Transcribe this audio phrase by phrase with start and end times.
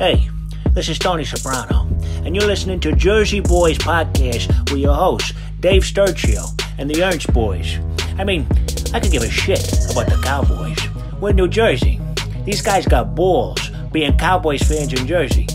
[0.00, 0.30] Hey,
[0.70, 1.86] this is Tony Soprano,
[2.24, 7.30] and you're listening to Jersey Boyz Podcast with your hosts, Dave Sturchio and the Ernst
[7.34, 7.78] Boys.
[8.16, 8.46] I mean,
[8.94, 9.60] I could give a shit
[9.92, 10.78] about the Cowboys.
[11.20, 12.00] We're in New Jersey.
[12.46, 13.60] These guys got balls
[13.92, 15.46] being Cowboys fans in Jersey.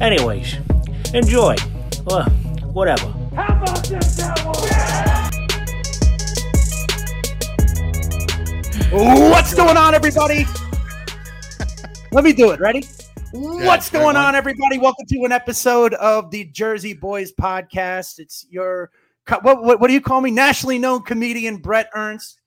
[0.00, 0.58] Anyways,
[1.12, 1.56] enjoy.
[2.04, 2.30] Well,
[2.72, 3.08] whatever.
[3.34, 4.70] How about this, Cowboys?
[8.92, 10.46] What's going on, everybody?
[12.12, 12.60] Let me do it.
[12.60, 12.84] Ready?
[13.34, 14.76] What's going on, everybody?
[14.76, 18.18] Welcome to an episode of the Jersey Boyz podcast.
[18.18, 18.90] It's your
[19.26, 20.30] what, what, what do you call me?
[20.30, 22.42] Nationally known comedian Brett Ernst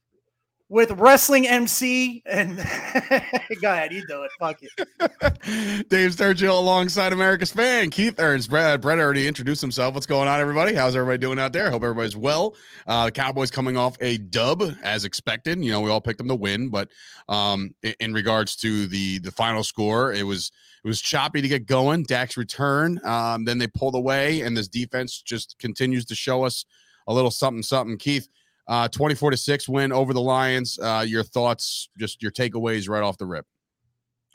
[0.70, 2.22] with wrestling MC.
[2.28, 2.58] And
[3.62, 4.32] go ahead, you do it.
[4.40, 5.90] Fuck it.
[5.90, 8.52] Dave Sturchio alongside America's fan, Keith Ernst.
[8.52, 9.96] Brett, Brett already introduced himself.
[9.96, 10.76] What's going on, everybody?
[10.76, 11.72] How's everybody doing out there?
[11.72, 12.56] Hope everybody's well.
[12.86, 15.64] Uh, the Cowboys coming off a dub as expected.
[15.64, 16.90] You know, we all picked them to win, but
[17.28, 20.52] um, in, in regards to the the final score, it was
[20.86, 22.04] it was choppy to get going.
[22.04, 26.64] Dak's return, um, then they pulled away, and this defense just continues to show us
[27.08, 27.98] a little something, something.
[27.98, 28.30] Keith,
[28.68, 30.78] uh, 24 to 6 win over the Lions.
[30.78, 33.48] Uh, your thoughts, just your takeaways right off the rip.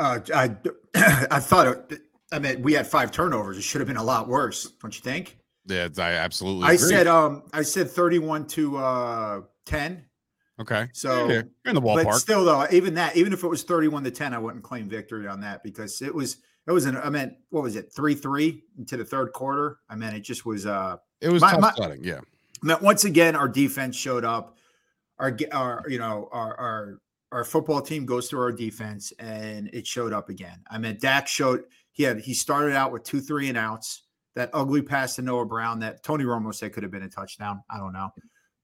[0.00, 0.56] Uh, I
[1.30, 2.00] I thought it,
[2.32, 3.56] I mean we had five turnovers.
[3.56, 5.38] It should have been a lot worse, don't you think?
[5.66, 6.66] Yeah, I absolutely.
[6.66, 10.04] I said um I said thirty-one to uh ten.
[10.60, 10.88] okay.
[10.94, 12.14] So, Yeah, you're in the but ballpark.
[12.14, 15.28] still though, even that, even if it was thirty-one to ten, I wouldn't claim victory
[15.28, 16.38] on that because it was
[16.70, 19.78] it was an I meant what was it three-three into the third quarter.
[19.88, 21.98] I mean it just was uh it was my- tough my-.
[22.00, 22.20] Yeah,
[22.62, 24.56] I mean, once again, our defense showed up.
[25.18, 26.98] Our, our you know, our, our
[27.32, 30.62] our football team goes through our defense, and it showed up again.
[30.70, 34.04] I mean, Dak showed he had he started out with two three and outs.
[34.36, 37.62] That ugly pass to Noah Brown that Tony Romo said could have been a touchdown.
[37.68, 38.10] I don't know,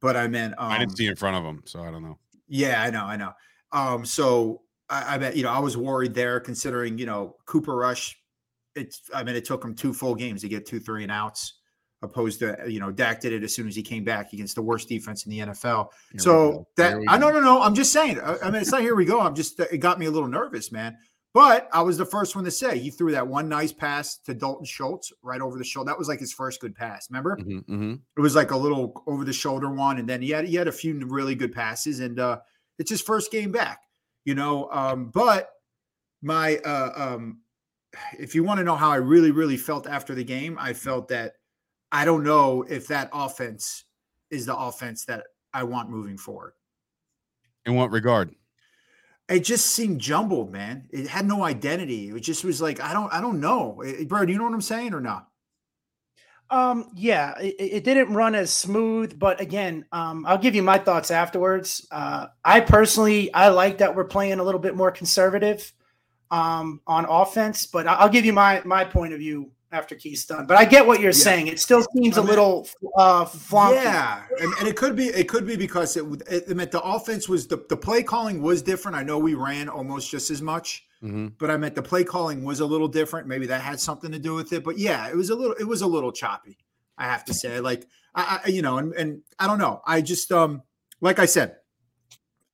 [0.00, 2.18] but I mean um, I didn't see in front of him, so I don't know.
[2.46, 3.32] yeah, I know, I know.
[3.72, 7.76] Um, so I, I bet you know I was worried there, considering you know Cooper
[7.76, 8.18] Rush.
[8.74, 11.60] It's I mean it took him two full games to get two three and outs,
[12.02, 14.62] opposed to you know Dak did it as soon as he came back against the
[14.62, 15.88] worst defense in the NFL.
[16.12, 18.20] Here so that I no no no I'm just saying.
[18.20, 19.20] I, I mean it's not here we go.
[19.20, 20.96] I'm just it got me a little nervous, man.
[21.34, 24.32] But I was the first one to say he threw that one nice pass to
[24.32, 25.91] Dalton Schultz right over the shoulder.
[25.91, 27.08] That was like his first good pass.
[27.10, 27.36] Remember?
[27.36, 28.00] Mhm, mhm.
[28.16, 30.69] it was like a little over the shoulder one and then he had he had
[30.69, 32.38] a few really good passes and uh
[32.78, 33.80] it's his first game back
[34.26, 35.48] you know um but
[36.20, 37.41] my uh um
[38.19, 41.09] if you want to know how i really really felt after the game i felt
[41.09, 41.37] that
[41.92, 43.84] i don't know if that offense
[44.31, 46.53] is the offense that i want moving forward.
[47.64, 48.34] In what regard?
[49.28, 50.88] it just seemed jumbled man.
[50.91, 52.10] It had no identity.
[52.10, 53.81] It just was like i don't i don't know.
[53.82, 55.28] Eh, bro do you know what i'm saying or not
[56.48, 60.78] Um, yeah, it, it didn't run as smooth, but again, um, I'll give you my
[60.78, 61.86] thoughts afterwards.
[61.90, 65.72] Uh, I personally, I like that we're playing a little bit more conservative
[66.30, 70.47] um, on offense, but I'll give you my my point of view after Keith's done.
[70.47, 71.25] But I get what you're Yeah.
[71.25, 71.47] saying.
[71.49, 73.77] It still seems I a mean- little uh, flunky.
[73.82, 76.71] Yeah, and, and it could be it could be because it, would- it, it meant
[76.71, 78.97] the offense was the, the play calling was different.
[78.97, 81.32] I know we ran almost just as much, Mhm.
[81.38, 83.26] but I meant the play calling was a little different.
[83.26, 84.62] Maybe that had something to do with it.
[84.65, 86.59] But yeah, it was a little it was a little choppy.
[86.99, 89.82] I have to say, like I, I you know, and and I don't know.
[89.87, 90.62] I just um
[91.00, 91.56] like I said,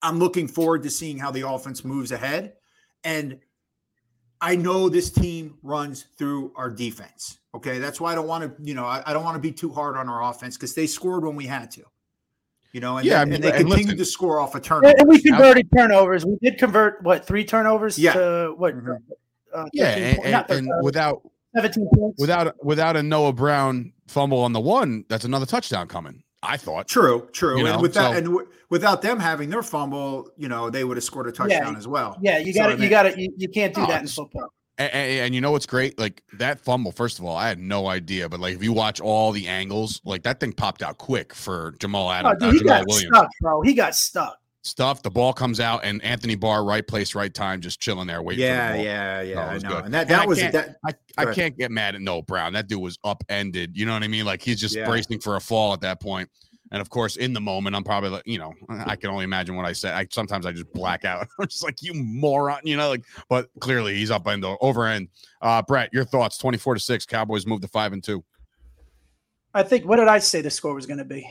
[0.03, 2.55] I'm looking forward to seeing how the offense moves ahead,
[3.05, 3.39] and
[4.43, 7.39] I know this team runs through our defense.
[7.55, 9.53] Okay, that's why I don't want to, you know, I, I don't want to be
[9.53, 11.83] too hard on our offense because they scored when we had to,
[12.73, 14.55] you know, and, Yeah, then- I mean, and they and continue listen- to score off
[14.55, 14.95] a And turnover.
[14.99, 16.27] and we converted turnovers.
[16.27, 18.15] We did convert what three turnovers Yeah.
[18.15, 18.75] to what?
[18.75, 18.99] Mhm.
[19.55, 21.23] Uh, Yeah, and, po- and, and without
[21.55, 22.19] 17 points.
[22.21, 26.23] without without a Noah Brown fumble on the one, that's another touchdown coming.
[26.43, 26.89] I thought.
[26.89, 27.59] True, true.
[27.59, 30.83] You know, and without so- and w- without them having their fumble, you know, they
[30.85, 32.19] would have scored a touchdown as well.
[32.21, 33.21] yeah, you So, got I to mean- You got to.
[33.21, 34.53] You, you can't do Oh, that in football.
[34.79, 35.99] And, and, you know what's great?
[35.99, 36.91] Like that fumble.
[36.93, 40.01] First of all, I had no idea, but like if you watch all the angles,
[40.05, 42.87] like that thing popped out quick for Jamaal Oh, Adams, dude, uh, he Jamaal got
[42.89, 43.17] Williams.
[43.17, 43.61] stuck, bro.
[43.61, 44.39] He got stuck.
[44.65, 45.03] Stuff.
[45.03, 48.45] The ball comes out, and Anthony Barr, right place, right time, just chilling there waiting.
[48.45, 48.85] Yeah, for the ball.
[48.85, 49.35] yeah, yeah.
[49.35, 49.69] No, I know.
[49.69, 49.85] good.
[49.87, 50.77] And that that I was can't- that.
[50.87, 52.53] I, I can't get mad at Noah Brown.
[52.53, 53.77] That dude was upended.
[53.77, 54.25] You know what I mean?
[54.25, 54.87] Like he's just Yeah.
[54.87, 56.31] bracing for a fall at that point.
[56.71, 59.57] And of course, in the moment, I'm probably like, you know, I can only imagine
[59.57, 59.93] what I said.
[59.95, 61.27] I sometimes I just black out.
[61.41, 65.09] I'm just like, you moron, you know, like, but clearly he's up end over end.
[65.43, 67.05] Uh, Brett, your thoughts 24 to 6.
[67.07, 68.23] Cowboys move to five and two.
[69.55, 69.85] I think.
[69.87, 71.29] What did I say the score was going to be?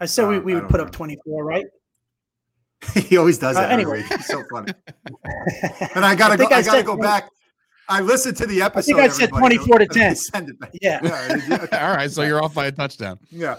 [0.00, 0.84] I said we, Uh, we I would put know.
[0.84, 1.64] up 24, right?
[2.94, 3.70] he always does Uh, that.
[3.72, 4.02] every anyway.
[4.02, 4.10] week.
[4.12, 4.72] It's so funny.
[5.94, 6.44] And I gotta go.
[6.44, 7.28] I, I gotta go 20 back.
[7.88, 8.98] I listened to the episode.
[8.98, 9.56] I said everybody.
[9.56, 10.16] 24 to 10.
[10.16, 10.70] Send it back.
[10.82, 11.00] yeah.
[11.02, 11.54] Yeah, did you?
[11.54, 11.76] Okay.
[11.78, 12.10] All right.
[12.10, 13.18] So you're off by a touchdown.
[13.30, 13.58] yeah.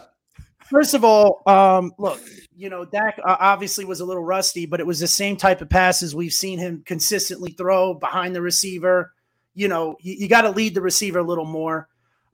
[0.70, 2.20] First of all, um, look,
[2.54, 5.62] you know, Dak uh, obviously was a little rusty, but it was the same type
[5.62, 9.14] of passes we've seen him consistently throw behind the receiver.
[9.54, 11.88] you know, you, you got to lead the receiver a little more.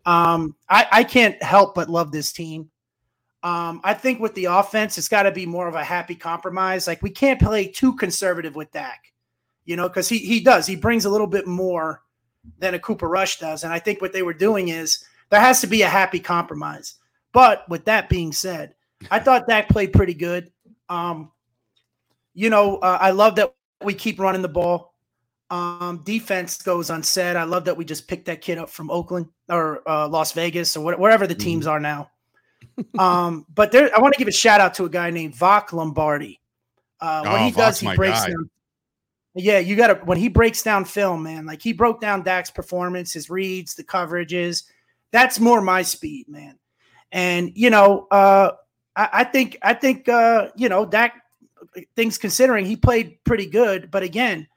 [0.07, 2.71] Um, I, I can't help but love this team.
[3.44, 6.88] Um, I think with the offense, it's got to be more of a happy compromise.
[6.88, 9.12] Like we can't play too conservative with Dak,
[9.66, 12.01] you know, because he he does he brings a little bit more
[12.60, 15.60] than a Cooper Rush does, and I think what they were doing is there has
[15.62, 16.95] to be a happy compromise.
[17.34, 18.75] But with that being said,
[19.12, 20.51] I thought Dak played pretty good.
[20.88, 21.31] Um,
[22.34, 23.54] you know, uh, I love that
[23.84, 24.94] we keep running the ball.
[25.50, 27.36] Um, defense goes unsaid.
[27.36, 30.75] I love that we just picked that kid up from Oakland or uh, Las Vegas
[30.78, 32.10] or wh- wherever the teams are now.
[32.98, 35.74] Um, but there, I want to give a shout out to a guy named Voch
[35.74, 36.40] Lombardi.
[37.00, 38.30] Uh, when Oh, he does, he breaks guy.
[38.30, 38.50] down.
[39.36, 41.46] Yeah, you got to when he breaks down film, man.
[41.46, 44.64] Like he broke down Dak's performance, his reads, the coverages.
[45.12, 46.58] That's more my speed, man.
[47.12, 48.52] And you know, uh,
[48.96, 51.19] I, I think I think uh, you know Dak.
[51.96, 54.48] Things considering, he played pretty good, but again,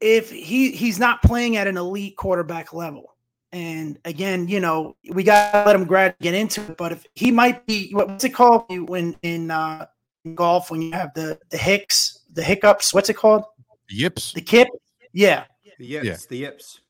[0.00, 3.11] if he he's not playing at an elite quarterback level,
[3.52, 6.76] and again, you know, we got to let him grad get into it.
[6.76, 9.86] But if he might be, what's it called when in uh,
[10.34, 12.94] golf when you have the the hicks, the hiccups?
[12.94, 13.44] What's it called?
[13.90, 14.32] Yips.
[14.32, 14.68] The kip?
[15.12, 15.44] Yeah,
[15.78, 16.16] The yips, Yeah.
[16.30, 16.80] the yips.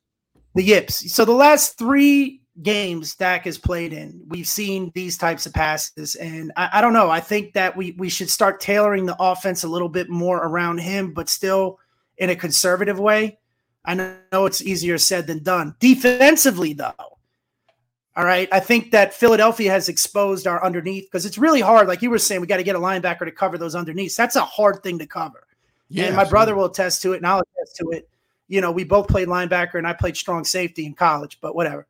[0.54, 1.12] the yips.
[1.12, 6.14] So the last three games Dak has played in, we've seen these types of passes,
[6.16, 7.10] and I, I don't know.
[7.10, 10.78] I think that we we should start tailoring the offense a little bit more around
[10.78, 11.78] him, but still
[12.18, 13.38] in a conservative way.
[13.84, 15.74] I know it's easier said than done.
[15.80, 16.92] Defensively, though,
[18.14, 21.88] all right, I think that Philadelphia has exposed our underneath because it's really hard.
[21.88, 24.16] Like you were saying, we got to get a linebacker to cover those underneath.
[24.16, 25.46] That's a hard thing to cover
[26.00, 28.08] and my brother will attest to it, and I'll attest to it.
[28.48, 31.86] You know, we both played linebacker, and I played strong safety in college, but whatever.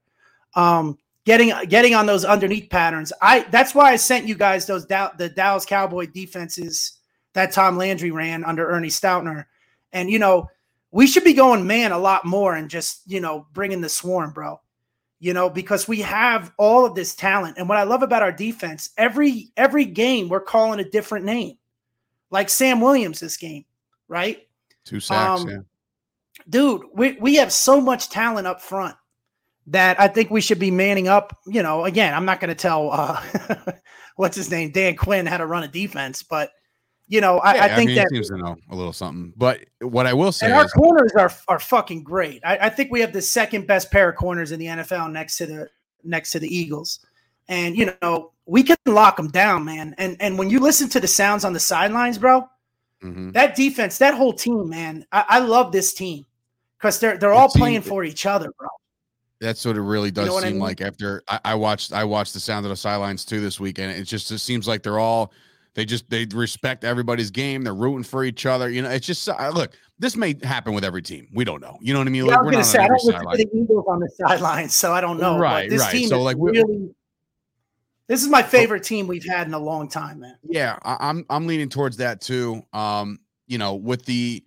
[0.54, 4.84] Um, getting getting on those underneath patterns, I that's why I sent you guys those
[4.84, 6.98] Dow, the Dallas Cowboy defenses
[7.34, 9.46] that Tom Landry ran under Ernie Stautner,
[9.92, 10.50] and you know
[10.92, 14.32] we should be going man a lot more and just you know bringing the swarm,
[14.32, 14.60] bro.
[15.18, 18.32] You know, because we have all of this talent, and what I love about our
[18.32, 21.58] defense, every every game we're calling a different name,
[22.30, 23.64] like Sam Williams this game
[24.12, 24.46] right?
[24.84, 25.40] Two sacks.
[25.40, 25.58] um, yeah.
[26.48, 28.94] Dude, we, we have so much talent up front
[29.68, 31.36] that I think we should be manning up.
[31.46, 33.22] You know, again, I'm not going to tell uh,
[34.16, 36.50] what's his name, Dan Quinn, how to run a defense, but
[37.12, 39.34] you know, I, Yeah, I think mean, that seems to know a little something.
[39.36, 42.40] But what I will say and our is, corners are are fucking great.
[42.44, 45.36] I, I think we have the second best pair of corners in the NFL next
[45.38, 45.68] to the
[46.04, 47.00] next to the Eagles.
[47.48, 49.94] And you know, we can lock them down, man.
[49.98, 52.48] And and when you listen to the sounds on the sidelines, bro,
[53.04, 53.32] Mhm.
[53.34, 56.24] that defense, that whole team, man, I, I love this team
[56.78, 58.68] because they're they're all It seemed- playing for each other, bro.
[59.40, 60.62] That's what it really does know what I seem mean?
[60.62, 60.80] like.
[60.80, 63.90] After I, I watched, I watched the sound of the sidelines too this weekend.
[63.98, 65.32] It just it seems like they're all
[65.74, 67.62] they just they respect everybody's game.
[67.62, 68.68] They're rooting for each other.
[68.68, 69.72] You know, it's just uh, look.
[69.98, 71.28] This may happen with every team.
[71.32, 71.78] We don't know.
[71.80, 72.26] You know what I mean?
[72.26, 74.10] Yeah, I was gonna not say on I don't look at the Eagles on the
[74.10, 75.34] sidelines, so I don't know.
[75.34, 75.92] but Right, this right.
[75.92, 76.90] team So, is like, really.
[78.08, 80.36] This is my favorite team we've had in a long time, man.
[80.42, 82.62] Yeah, I, I'm I'm leaning towards that too.
[82.72, 84.44] Um, you know, with the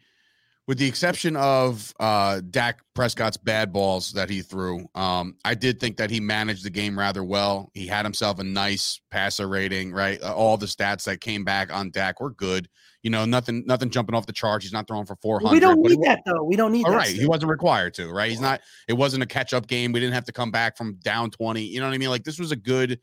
[0.67, 5.79] with the exception of uh Dak Prescott's bad balls that he threw, um, I did
[5.79, 7.69] think that he managed the game rather well.
[7.73, 10.21] He had himself a nice passer rating, right?
[10.21, 12.67] Uh, all the stats that came back on Dak were good.
[13.03, 14.65] You know, nothing nothing jumping off the charts.
[14.65, 15.53] He's not throwing for 400.
[15.53, 16.43] We don't need that though.
[16.43, 16.97] We don't need all that.
[16.97, 18.31] right, he wasn't required to, right?
[18.31, 18.61] He's not.
[18.87, 19.91] It wasn't a catch up game.
[19.91, 21.61] We didn't have to come back from down twenty.
[21.61, 22.09] You know what I mean?
[22.09, 22.99] Like this was a good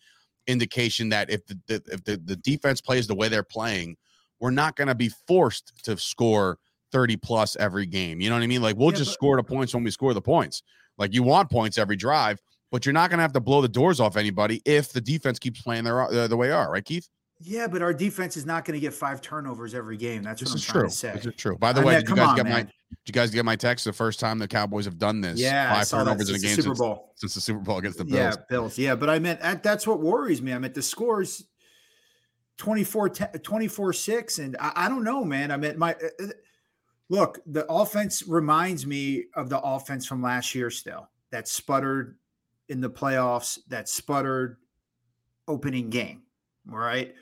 [0.48, 3.96] indication that if the, the if the, the defense plays the way they're playing,
[4.40, 6.58] we're not going to be forced to score
[6.92, 8.20] thirty plus every game.
[8.20, 8.62] You know what I mean?
[8.62, 10.62] Like we'll Yeah, just but- score the points when we score the points.
[10.98, 12.38] Like you want points every drive,
[12.70, 15.38] but you're not going to have to blow the doors off anybody if the defense
[15.38, 17.08] keeps playing their uh, the way they are, right, Keith?
[17.44, 20.22] Yeah, but our defense is not going to get five turnovers every game.
[20.22, 20.88] That's This what I'm is trying true.
[20.90, 21.12] to say.
[21.14, 21.56] This is true.
[21.58, 22.68] By the I way, mean, did you guys on, get my did
[23.06, 25.40] you guys get my text the first time the Cowboys have done this?
[25.40, 27.12] Yeah, five turnovers in a since the game Super Bowl.
[27.16, 28.36] since the Super Bowl against the Bills.
[28.36, 28.78] Yeah, Bills.
[28.78, 30.52] Yeah, but I meant that, that's what worries me.
[30.52, 31.42] I meant the scores
[32.58, 35.50] 24 24 6 and I, I don't know, man.
[35.50, 36.26] I meant my uh, uh,
[37.08, 41.08] look, the offense reminds me of the offense from last year still.
[41.30, 42.16] That sputtered
[42.68, 44.58] in the playoffs, that sputtered
[45.48, 46.22] opening game.
[46.70, 47.14] All right.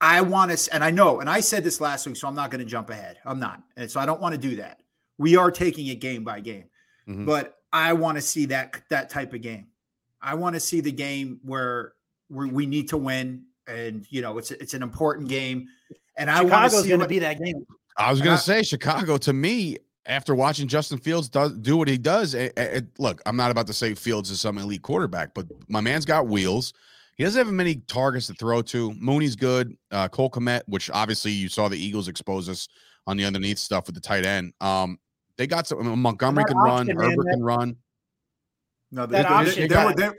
[0.00, 2.50] I want to, and I know, and I said this last week, so I'm not
[2.50, 3.18] going to jump ahead.
[3.26, 3.62] I'm not.
[3.76, 4.80] And so I don't want to do that.
[5.18, 6.64] We are taking it game by game
[7.08, 7.26] Mhm.
[7.26, 9.68] but I want to see that that type of game.
[10.22, 11.94] I want to see the game where
[12.28, 15.68] we we need to win, and you know it's it's an important game.
[16.16, 17.66] And I want to see going to be that game.
[17.96, 21.88] I was going to say Chicago to me after watching Justin Fields does do what
[21.88, 22.34] he does.
[22.34, 25.80] It, it- look, I'm not about to say Fields is some elite quarterback, but my
[25.80, 26.72] man's got wheels.
[27.16, 28.94] He doesn't have many targets to throw to.
[28.94, 29.76] Mooney's good.
[29.90, 32.66] Uh, Cole Kmet, which obviously you saw the Eagles expose us
[33.06, 34.54] on the underneath stuff with the tight end.
[34.62, 34.98] Um,
[35.36, 35.98] they got some.
[36.00, 36.86] Montgomery can run.
[36.86, 37.76] man, Herbert that- can run.
[38.92, 40.10] No, That they, option they, they, got- were they,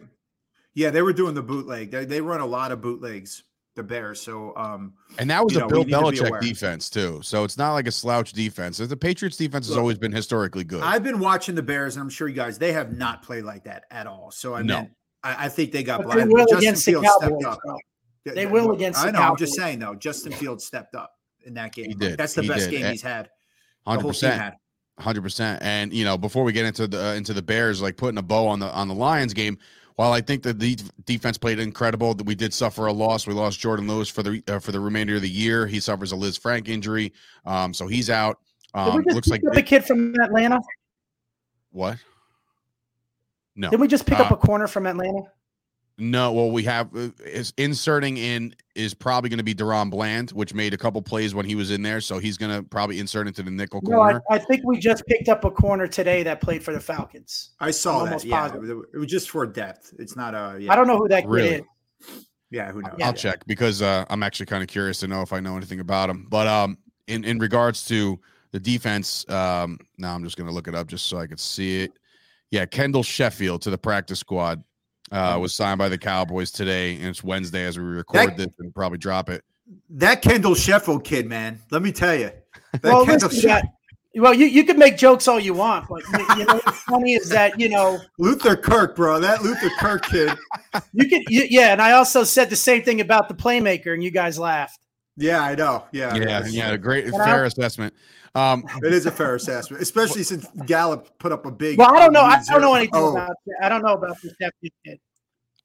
[0.75, 1.89] yeah, they were doing the bootleg.
[1.91, 3.43] They, they run a lot of bootlegs,
[3.75, 4.19] the Bears.
[4.21, 7.19] So um, And that was a know, Bill we need to be Belichick defense too.
[7.23, 8.77] So it's not like a slouch defense.
[8.77, 10.81] The Patriots defense has Look, always been historically good.
[10.83, 13.63] I've been watching the Bears, and I'm sure you guys they have not played like
[13.65, 14.29] that at all.
[14.31, 14.81] So I No.
[14.81, 14.91] mean,
[15.23, 17.59] I, I think they got But they will Justin against the Fields stepped Cowboys, up.
[17.65, 17.77] bro.
[18.25, 19.19] Yeah, They will against I the know.
[19.21, 21.11] I'm just saying though, Justin Fields stepped up
[21.45, 21.85] in that game.
[21.85, 22.17] He did.
[22.17, 22.71] That's the He best did.
[22.71, 23.29] game And- he's had.
[23.87, 24.53] Hundred percent.
[24.99, 25.63] Hundred percent.
[25.63, 28.21] And you know, before we get into the uh, into the Bears, like putting a
[28.21, 29.57] bow on the on the Lions game,
[30.01, 33.27] while I think that the defense played incredible, that we did suffer a loss.
[33.27, 35.67] We lost Jourdan Lewis for the uh, for the remainder of the year.
[35.67, 37.13] He suffers a Lisfranc injury,
[37.45, 38.39] um, so he's out.
[38.73, 40.59] Um, looks like up the kid from Atlanta?
[41.71, 41.97] what?
[43.55, 45.21] No, Did we just pick up Uh, a corner from Atlanta?
[46.01, 46.33] No.
[46.33, 50.53] Well, we have uh, is inserting in is probably going to be DaRon Bland, which
[50.53, 53.27] made a couple plays when he was in there, so he's going to probably insert
[53.27, 54.21] into the nickel No, I, corner.
[54.31, 57.51] I think we just picked up a corner today that played for the Falcons.
[57.59, 58.09] I saw I'm that.
[58.13, 58.81] almost Yeah, positive.
[58.93, 59.93] it was just for depth.
[59.99, 60.57] It's not a.
[60.59, 61.65] Yeah, I don't know who that kid
[62.07, 62.25] is.
[62.49, 62.93] Yeah, who knows?
[63.01, 65.79] I'll check because uh, I'm actually kind of curious to know if I know anything
[65.79, 66.27] about him.
[66.29, 66.77] But um,
[67.07, 68.19] in in regards to
[68.51, 71.81] the defense, um, now I'm just gonna look it up just so I could see
[71.83, 71.93] it.
[72.49, 74.63] Yeah, Kendall Sheffield to the practice squad
[75.11, 78.47] uh, was signed by the Cowboys today, and it's Wednesday as we record That- this
[78.59, 79.43] and probably drop it.
[79.89, 81.59] That Kendall Sheffield kid, man.
[81.71, 82.31] Let me tell you.
[82.73, 83.63] That Well, Kendall listen, Sheff-
[84.13, 86.81] yeah, well, you, you can make jokes all you want, but you, you know what's
[86.89, 89.19] funny is that you know Luther Kirk, bro.
[89.21, 90.33] That Luther Kirk kid.
[90.93, 94.03] you could you, yeah, and I also said the same thing about the playmaker, and
[94.03, 94.79] you guys laughed.
[95.15, 95.85] Yeah, I know.
[95.93, 97.93] Yeah, Yeah, that's- yeah, great And I- fair assessment.
[98.33, 101.77] Um, It is a fair assessment, especially since Gallup put up a big.
[101.77, 102.21] Well, I don't know.
[102.21, 104.99] I don't know anything Oh, about I don't know about this Sheffield kid.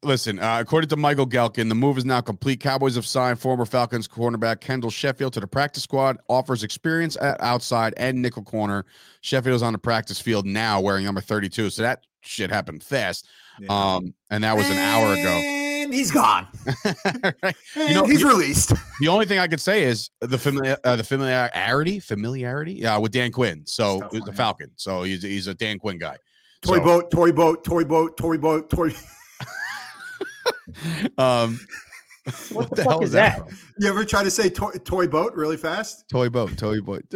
[0.03, 2.61] Listen, uh, according to Michael Gehlken, the move is now complete.
[2.61, 7.41] Cowboys have signed former Falcons cornerback Kendall Sheffield to the practice squad, offers experience at
[7.41, 8.85] outside and nickel corner.
[9.23, 11.71] Sheffield is on the practice field now wearing number 32.
[11.71, 13.27] So that shit happened fast.
[13.59, 13.95] yeah.
[13.95, 15.66] Um, and that was an hour ago.
[15.87, 16.49] And he's gone.
[17.43, 17.55] Right?
[17.77, 18.73] And know, he's you- released.
[19.01, 23.13] The only thing I could say is the familiar, uh, the familiarity, familiarity, yeah, with
[23.13, 23.63] Dan Quinn.
[23.67, 24.33] So the.
[24.33, 24.71] Falcon.
[24.75, 26.17] So he's he's a Dan Quinn guy.
[26.63, 28.91] Toy So, boat, toy boat, toy boat, toy boat, toy.
[31.19, 31.61] Um,
[32.27, 33.39] What, what the, fuck is that?
[33.49, 33.59] from?
[33.79, 36.09] You ever try to say toy, toy boat really fast?
[36.09, 37.05] Toy boat, toy boat.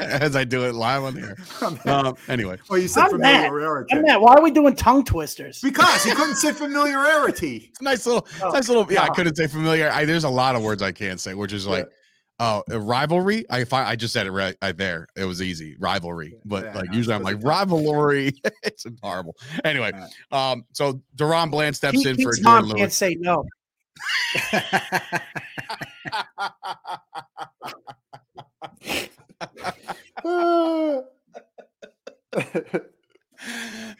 [0.00, 1.36] As I do it live on here.
[1.86, 3.46] Um, anyway, Oh, you said I'm mad.
[3.46, 3.94] familiarity.
[3.94, 4.20] I'm not.
[4.20, 5.60] Why are we doing tongue twisters?
[5.60, 7.72] Because he couldn't say familiarity.
[7.80, 8.86] nice little, Oh, nice little.
[8.92, 9.90] Yeah, I couldn't say familiar.
[9.90, 11.88] I, there's a lot of words I can't say, which is like,
[12.40, 13.44] oh, a rivalry.
[13.50, 15.08] I find I just said it right, right there.
[15.16, 16.34] It was easy, rivalry.
[16.44, 18.32] But Yeah, like no, usually I'm like rivalry.
[18.62, 19.34] it's horrible.
[19.64, 19.92] Anyway,
[20.30, 22.96] um, so DaRon Bland steps Pete- in for Pete's Jordan mom can't Lewis.
[22.96, 23.44] say no.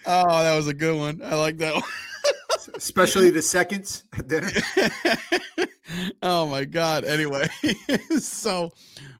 [0.07, 1.21] Oh, that was a good one.
[1.23, 1.83] I like that one.
[2.75, 4.51] Especially the seconds at dinner.
[6.23, 7.49] oh my god anyway
[8.19, 8.71] so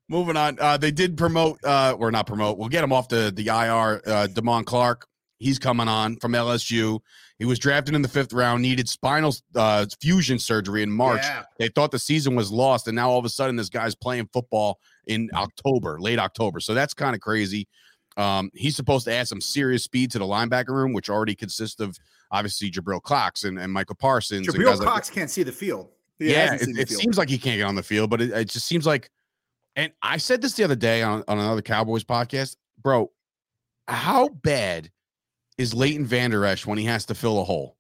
[0.09, 3.33] moving on uh they did promote uh or not promote we'll get him off the
[3.35, 5.07] the ir uh damone clark
[5.39, 7.01] he's coming on from lsu
[7.39, 11.45] he was drafted in the fifth round needed spinal uh fusion surgery in march Yeah.
[11.59, 14.29] they thought the season was lost and now all of a sudden this guy's playing
[14.33, 17.67] football in october late october so that's kind of crazy
[18.17, 21.79] um, he's supposed to add some serious speed to the linebacker room, which already consists
[21.79, 21.97] of
[22.33, 24.49] obviously Jabril Cox and, and Michael Parsons.
[24.49, 25.89] Jabril guys like Cox can't see the field.
[26.19, 27.01] He yeah, it, it field.
[27.01, 29.09] seems like he can't get on the field, but it, it just seems like.
[29.77, 33.13] And I said this the other day on, on another Cowboys podcast, bro.
[33.87, 34.91] How bad
[35.59, 37.77] is Leighton Vander Esch when he has to fill a hole?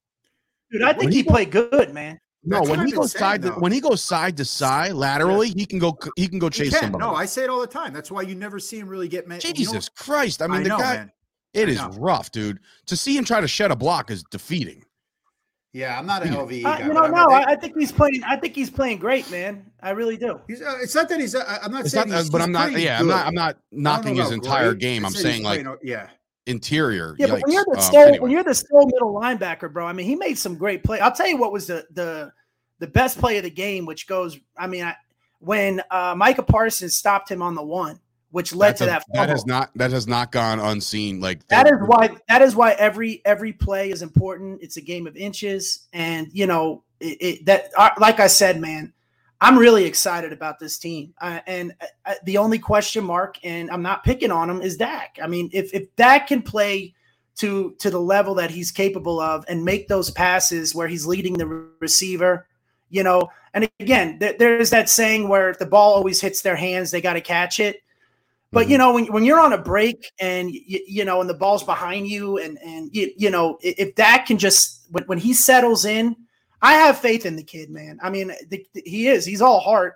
[0.70, 2.20] Dude, I think he played good, man.
[2.44, 3.54] No, That's when he goes side to, though.
[3.56, 6.82] when he goes side to side laterally, he can go he can go chase can.
[6.82, 7.04] somebody.
[7.04, 7.92] No, I say it all the time.
[7.92, 9.40] That's why you never see him really get mad.
[9.40, 10.40] Jesus Christ!
[10.42, 10.94] I mean, the know, guy.
[10.96, 11.12] man.
[11.54, 11.88] It I is know.
[11.98, 12.60] rough, dude.
[12.86, 14.84] To see him try to shed a block is defeating.
[15.72, 16.38] Yeah, I'm not an Yeah.
[16.38, 18.22] LVE Uh, you know, I no, they- I, I think he's playing.
[18.24, 19.64] I think he's playing great, man.
[19.82, 20.40] I really do.
[20.46, 21.34] he's, uh, it's not that he's.
[21.34, 22.72] Uh, I'm not It's saying, not, he's, but he's I'm not.
[22.72, 23.14] Yeah, I'm not.
[23.24, 23.26] good.
[23.28, 24.80] I'm not I don't knocking his entire great.
[24.80, 25.04] game.
[25.04, 26.08] I I'm saying like playing yeah.
[26.48, 27.14] Interior.
[27.18, 28.18] Yeah, but when you're the Um, sole, anyway.
[28.18, 29.86] when you're the sole middle linebacker, bro.
[29.86, 31.00] I mean, he made some great play.
[31.00, 32.32] I'll tell you what was the the
[32.80, 34.38] the best play of the game, which goes.
[34.56, 34.96] I mean, I,
[35.40, 38.00] when uh, Micah Parsons stopped him on the one,
[38.30, 39.04] which led That's to a- that.
[39.14, 41.20] that has not that has not gone unseen.
[41.20, 44.60] Like That is why that is why every every play is important.
[44.62, 47.70] It's a game of inches, and you know it, it, that.
[47.98, 48.92] Like I said, man,
[49.40, 51.14] I'm really excited about this team.
[51.20, 55.18] Uh, and uh, the only question mark, and I'm not picking on him, is Dak.
[55.22, 56.94] I mean, if if Dak can play
[57.36, 61.34] to to the level that he's capable of and make those passes where he's leading
[61.34, 61.46] the
[61.78, 62.46] receiver,
[62.90, 63.30] you know.
[63.54, 67.00] And again, there, there's that saying where if the ball always hits their hands, they
[67.00, 67.80] got to catch it.
[68.50, 71.34] But you know, when, when you're on a break and you, you know, and the
[71.34, 75.32] ball's behind you, and and you, you know, if Dak can just when, when he
[75.32, 76.16] settles in,
[76.62, 77.98] I have faith in the kid, man.
[78.02, 79.24] I mean, the, the- he is.
[79.24, 79.94] He's all heart.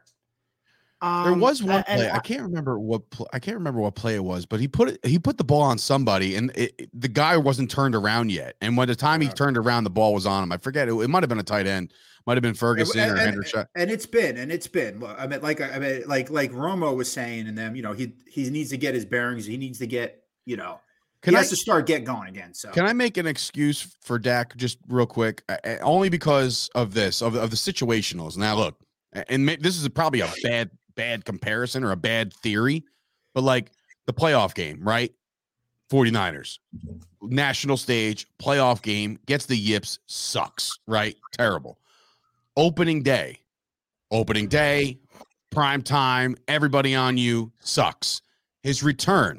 [1.00, 2.08] Um, There was one play.
[2.10, 4.88] I can't remember what pl- I can't remember what play it was, but he put
[4.88, 5.04] it.
[5.04, 8.54] He put the ball on somebody, and it, it- the guy wasn't turned around yet.
[8.60, 10.52] And by the time he turned around, the ball was on him.
[10.52, 10.88] I forget.
[10.88, 11.92] It, it might have been a tight end.
[12.24, 13.66] Might have been Ferguson and, or and- Henderson.
[13.74, 17.10] and it's been and it's been i mean like i mean like like romo was
[17.10, 19.88] saying and them you know he he needs to get his bearings he needs to
[19.88, 20.78] get you know
[21.22, 22.70] Can he I has to start get going again so.
[22.70, 25.42] Can I make an excuse for Dak just real quick?
[25.48, 28.36] Uh, Only because of this of of the situationals.
[28.36, 28.80] Now look,
[29.12, 32.84] and this is probably a bad bad comparison or a bad theory,
[33.34, 33.70] but like
[34.06, 35.12] the playoff game, right?
[35.90, 36.58] 49ers
[37.20, 41.16] national stage playoff game gets the yips sucks right?
[41.32, 41.78] Terrible.
[42.56, 43.38] Opening day.
[44.10, 44.98] Opening day
[45.52, 48.22] prime time everybody on you sucks.
[48.62, 49.38] His return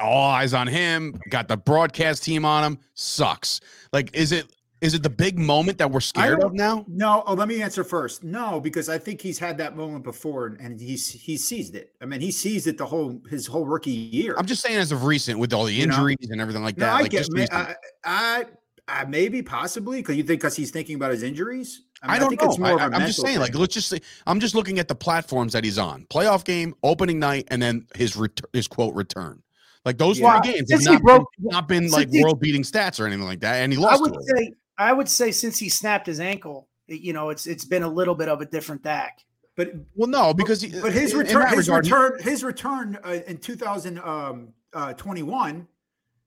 [0.00, 3.60] all eyes on him got the broadcast team on him sucks
[3.92, 4.46] like is it
[4.80, 7.84] is it the big moment that we're scared of now no oh let me answer
[7.84, 11.92] first no because i think he's had that moment before and, he's he seized it
[12.00, 14.92] i mean he seized it the whole his whole rookie year i'm just saying as
[14.92, 15.94] of recent with all the You know?
[15.94, 17.52] injuries and everything like no that i like get just.
[17.52, 18.44] I, I
[18.88, 22.28] I maybe possibly because you think because he's thinking about his injuries I, mean, don't
[22.30, 22.48] think know.
[22.48, 24.94] it's more I, am just saying, like, let's just say, I'm just looking at the
[24.94, 29.41] platforms that he's on: playoff game, opening night, and then his ret- his quote return.
[29.84, 30.40] Like those Yeah.
[30.40, 33.06] three games have Since he not, broke- been, not been like world beating stats or
[33.06, 33.98] anything like that, and he lost.
[33.98, 37.64] I would say, I would say, since he snapped his ankle, you know, it's it's
[37.64, 39.24] been a little bit of a different back.
[39.56, 43.38] but Well, no, because he, But his return, his regard, return, his return uh, in
[43.38, 45.66] 2021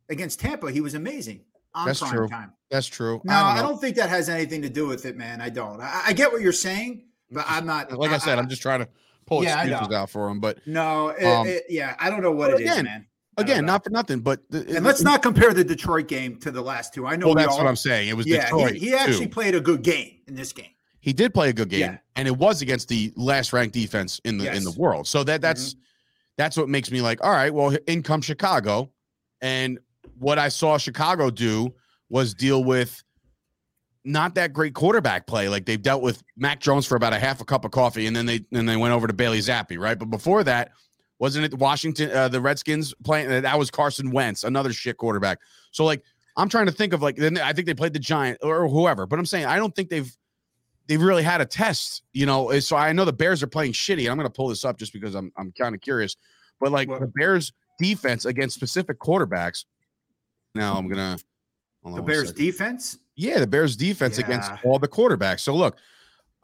[0.10, 1.42] against Tampa, he was amazing
[1.74, 2.28] on That's prime true.
[2.28, 2.54] time.
[2.70, 3.22] that's true.
[3.24, 5.42] No, I I don't, don't, think that has anything to do with it, man.
[5.42, 5.80] I don't.
[5.82, 7.92] I, I get what you're saying, but I'm not.
[7.92, 8.88] Like I said, I'm just trying to
[9.26, 10.40] pull Yeah, I excuses out for him.
[10.40, 11.10] But no.
[11.10, 13.06] It, Um, it- yeah, I don't know what but it is, again, man.
[13.38, 16.62] Again, not for nothing, but the, And let's not compare the Detroit game to the
[16.62, 17.06] last two.
[17.06, 17.28] I know.
[17.28, 18.10] Well, that's all, what I'm saying.
[18.10, 18.74] It was Yeah, Detroit.
[18.74, 19.32] he, he actually too.
[19.32, 20.72] played a good game in this game.
[21.00, 21.98] he did play a good game, Yeah.
[22.16, 25.08] and it was against the last ranked defense in the in the world.
[25.08, 25.80] So that that's mm-hmm.
[26.38, 28.90] that's what makes me like, all right, well, in comes Chicago,
[29.42, 29.80] and
[30.18, 31.74] what I saw Chicago do
[32.10, 33.04] was deal with
[34.06, 35.50] not that great quarterback play.
[35.50, 38.16] Like they've dealt with Mac Jones for about a half a cup of coffee, and
[38.16, 39.98] then they and they went over to Bailey Zappe, right?
[39.98, 40.72] But before that,
[41.20, 43.32] wasn't it Washington, uh, the Redskins playing?
[43.32, 45.40] uh, That was Carson Wentz, another shit quarterback.
[45.72, 46.04] So like,
[46.38, 49.06] I'm trying to think of like, then I think they played the Giant or whoever,
[49.06, 50.12] but I'm saying I don't think they've
[50.88, 52.60] they've really had a test, you know.
[52.60, 54.02] So I know the Bears are playing shitty.
[54.02, 56.16] And I'm going to pull this up just because I'm I'm kind of curious,
[56.60, 59.66] but like Well- the Bears defense against specific quarterbacks.
[60.54, 61.18] Now I'm gonna
[61.86, 62.44] The Bears second.
[62.44, 62.98] defense.
[63.16, 65.40] Yeah, the Bears defense against all the quarterbacks.
[65.40, 65.78] So look,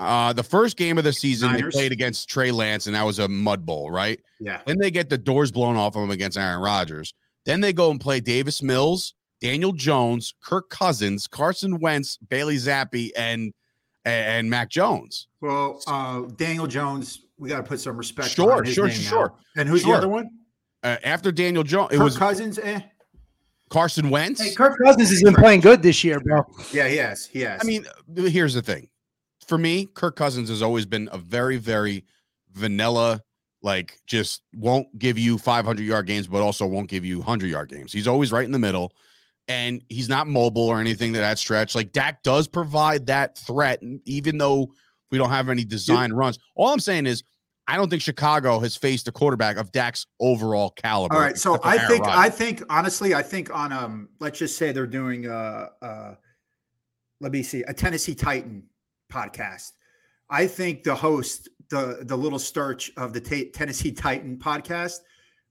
[0.02, 1.74] uh, the first game of the season Niners.
[1.74, 4.20] they played against Trey Lance, and that was a mud bowl, right?
[4.40, 4.62] Yeah.
[4.66, 7.14] Then they get the doors blown off of them against Aaron Rodgers.
[7.46, 13.12] Then they go and play Davis Mills, Daniel Jones, Kirk Cousins, Carson Wentz, Bailey Zappe,
[13.16, 13.54] and
[14.04, 15.28] and Mac Jones.
[15.42, 18.30] Well, uh, Daniel Jones, we got to put some respect.
[18.32, 19.28] Sure, behind his sure, name sure.
[19.56, 19.62] now.
[19.62, 19.92] And who's Sure.
[19.92, 20.30] the other one?
[20.84, 22.58] Uh, after Daniel Jones, it was Cousins.
[22.58, 22.80] Eh.
[23.70, 24.42] Carson Wentz.
[24.42, 26.44] Hey, Kirk Cousins has been playing good this year, bro.
[26.74, 27.26] Yeah, he has.
[27.28, 27.62] He has.
[27.62, 27.86] I mean,
[28.16, 28.90] here's the thing.
[29.52, 32.06] For me, Kirk Cousins has always been a very, very
[32.54, 33.20] vanilla,
[33.62, 37.68] like just won't give you 500 yard games, but also won't give you 100 yard
[37.68, 37.92] games.
[37.92, 38.94] He's always right in the middle,
[39.50, 41.76] and he's not mobile or anything to that stretch.
[41.76, 44.72] Like Dak does provide that threat, even though
[45.12, 46.40] we don't have any design runs.
[46.56, 47.22] All I'm saying is,
[47.68, 51.14] I don't think Chicago has faced a quarterback of Dak's overall caliber.
[51.14, 54.58] All right, so I Aaron think I think honestly, I think on um, let's just
[54.58, 56.16] say they're doing uh uh,
[57.20, 58.64] let me see, a Tennessee Titan
[59.12, 59.72] podcast.
[60.30, 65.00] I think the host, the the little starch of the Ta- Tennessee Titan podcast,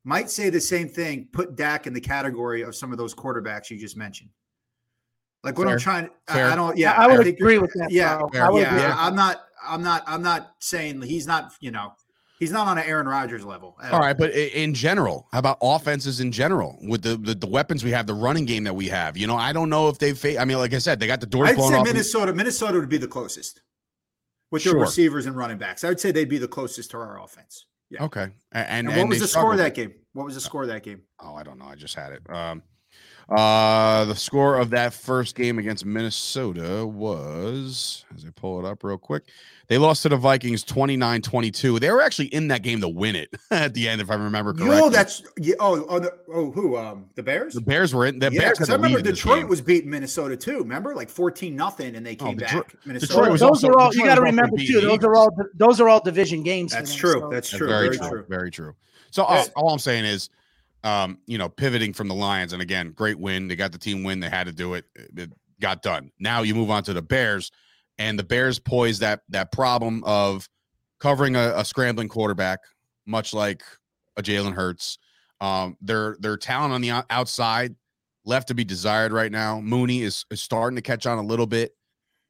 [0.04, 1.28] might say the same thing.
[1.32, 4.30] Put Dak in the category of some of those quarterbacks you just mentioned.
[5.42, 5.74] Like what Fair.
[5.74, 6.46] I'm trying, I, Fair.
[6.48, 6.76] I don't.
[6.76, 7.90] Yeah, I would think agree with that.
[7.90, 8.80] Yeah, I would yeah, agree.
[8.80, 8.94] Yeah.
[8.98, 9.44] I'm not.
[9.66, 10.02] I'm not.
[10.06, 11.52] I'm not saying he's not.
[11.60, 11.92] You know,
[12.40, 13.76] he's not on an Aaron Rodgers level.
[13.80, 17.46] at All right, but in general, how about offenses in general with the, the the
[17.46, 19.16] weapons we have, the running game that we have?
[19.16, 20.12] You know, I don't know if they.
[20.14, 21.46] Fa- I mean, like I said, they got the door.
[21.46, 21.82] I'd say.
[21.82, 22.32] Minnesota.
[22.32, 23.60] Minnesota would be the closest
[24.50, 24.80] with their Sure.
[24.80, 25.84] receivers and running backs.
[25.84, 27.66] I would say they'd be the closest to our offense.
[27.90, 28.04] Yeah.
[28.04, 29.92] Okay, and, And, and what was the score of that game?
[30.12, 31.02] What was the score of that game?
[31.20, 31.66] Oh, I don't know.
[31.66, 32.22] I just had it.
[32.30, 32.62] Um,
[33.30, 38.82] uh, the score of that first game against Minnesota was, as I pull it up
[38.82, 39.24] real quick,
[39.68, 41.78] they lost to the Vikings 29 22.
[41.78, 44.52] They were actually in that game to win it at the end, if I remember
[44.52, 44.76] correctly.
[44.78, 46.76] Yo, that's yeah, oh, oh, the, oh, who?
[46.76, 47.54] Um, the Bears.
[47.54, 48.18] the Bears were in.
[48.18, 50.58] The yeah, Bears had 'cause I remember lead Detroit was beating Minnesota too.
[50.58, 52.76] Remember, like fourteen nothing, and they Oh, came Detroit- back.
[52.84, 53.12] Minnesota.
[53.12, 53.94] Detroit was those also- are all.
[53.94, 54.80] You got to remember too.
[54.80, 55.30] Those are all.
[55.54, 56.72] Those are all division games.
[56.72, 57.12] for That's them, true.
[57.12, 57.68] so- That's That's true.
[57.68, 58.08] very, Very, true.
[58.08, 58.24] true.
[58.28, 58.74] Very true.
[59.12, 60.30] So all, all I'm saying is,
[60.84, 63.48] um, you know, pivoting from the Lions, and again, great win.
[63.48, 64.20] They got the team win.
[64.20, 64.84] They had to do it.
[64.94, 66.10] It got done.
[66.18, 67.50] Now you move on to the Bears,
[67.98, 70.48] and the Bears pose that that problem of
[70.98, 72.60] covering a, a scrambling quarterback,
[73.06, 73.62] much like
[74.16, 74.98] a Jalen Hurts.
[75.40, 77.74] Um, their their talent on the outside
[78.24, 79.60] left to be desired right now.
[79.60, 81.72] Mooney is, is starting to catch on a little bit.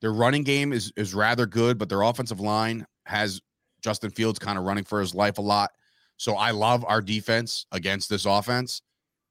[0.00, 3.40] Their running game is is rather good, but their offensive line has
[3.82, 5.70] Justin Fields kind of running for his life a lot.
[6.20, 8.82] So I love our defense against this offense.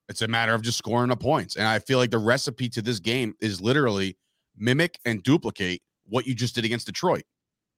[0.10, 1.56] It's a matter of just scoring the points.
[1.56, 4.17] And I feel like the recipe to this game is literally
[4.58, 7.25] mimic and duplicate what you just did against Detroit.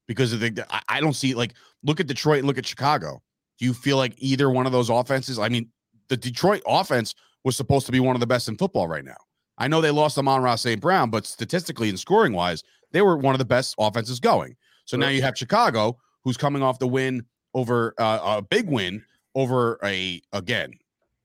[0.08, 3.21] Because of the I- don't see like look at Detroit and look at Chicago.
[3.60, 5.39] Do you feel like either one of those offenses?
[5.39, 5.69] I mean,
[6.08, 9.17] the Detroit offense was supposed to be one of the best in football right now.
[9.58, 10.80] I know they lost Amon-Ra St.
[10.80, 14.56] Brown, but statistically and scoring wise, they were one of the best offenses going.
[14.86, 19.04] So now you have Chicago, who's coming off the win over uh, a big win
[19.36, 20.74] over a again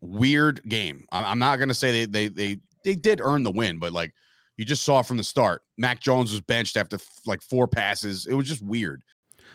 [0.00, 1.06] weird game.
[1.10, 4.14] I'm not to say they they they they did earn the win, but like
[4.56, 8.26] you just saw from the start, Mac Jones was benched after like four passes.
[8.26, 9.02] It was just weird.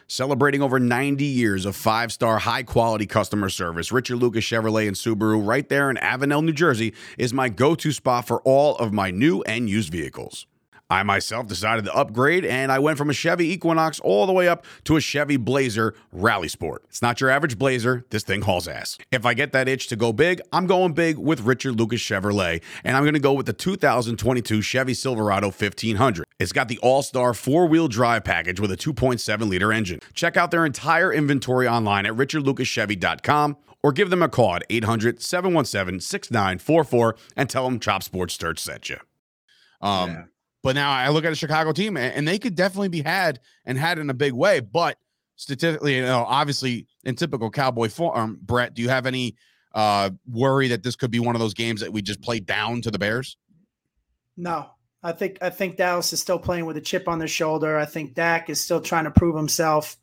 [0.07, 4.95] Celebrating over 90 years of five star, high quality customer service, Richard Lucas Chevrolet and
[4.95, 8.91] Subaru, right there in Avenel, New Jersey, is my go to spot for all of
[8.91, 10.47] my new and used vehicles.
[10.91, 14.49] I myself decided to upgrade and I went from a Chevy Equinox all the way
[14.49, 16.83] up to a Chevy Blazer Rally Sport.
[16.89, 18.97] It's not your average Blazer, this thing hauls ass.
[19.09, 22.61] If I get that itch to go big, I'm going big with Richard Lucas Chevrolet
[22.83, 26.25] and I'm going to go with the 2022 Chevy Silverado 1500.
[26.39, 30.01] It's got the all star four wheel drive package with a 2.7 liter engine.
[30.13, 35.21] Check out their entire inventory online at richardlucaschevy.com or give them a call at 800
[35.21, 38.97] 717 6944 and tell them Chop Sports Sturch sent you.
[39.81, 40.23] Um, Yeah.
[40.63, 43.77] But now I look at a Chicago team and they could definitely be had and
[43.77, 44.59] had in a big way.
[44.59, 44.97] But
[45.35, 49.35] statistically, you know, obviously in typical Cowboy form, Brett, do you have any
[49.73, 52.81] uh worry that this could be one of those games that we just play down
[52.81, 53.37] to the Bears?
[54.37, 54.69] No,
[55.03, 57.77] I think I think Dallas is still playing with a chip on their shoulder.
[57.77, 59.97] I think Dak is still trying to prove himself.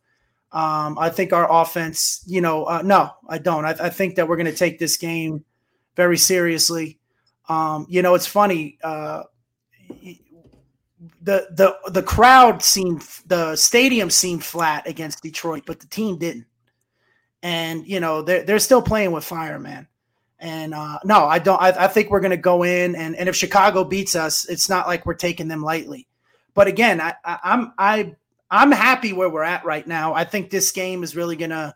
[0.50, 3.64] Um, I think our offense, you know, uh, no, I don't.
[3.64, 5.44] I, I think that we're going to take this game
[5.94, 6.98] very seriously.
[7.48, 8.78] Um, you know, it's funny.
[8.82, 9.24] Uh,
[11.28, 16.46] the the the crowd seemed the stadium seemed flat against Detroit, but the team didn't.
[17.42, 19.86] And you know, they're they're still playing with fire, man.
[20.38, 21.60] And uh, no, I don't.
[21.60, 24.70] I, I think we're going to go in, and, and if Chicago beats us, it's
[24.70, 26.08] not like we're taking them lightly.
[26.54, 28.16] But again, I, I, I'm I
[28.50, 30.14] I'm happy where we're at right now.
[30.14, 31.74] I think this game is really going to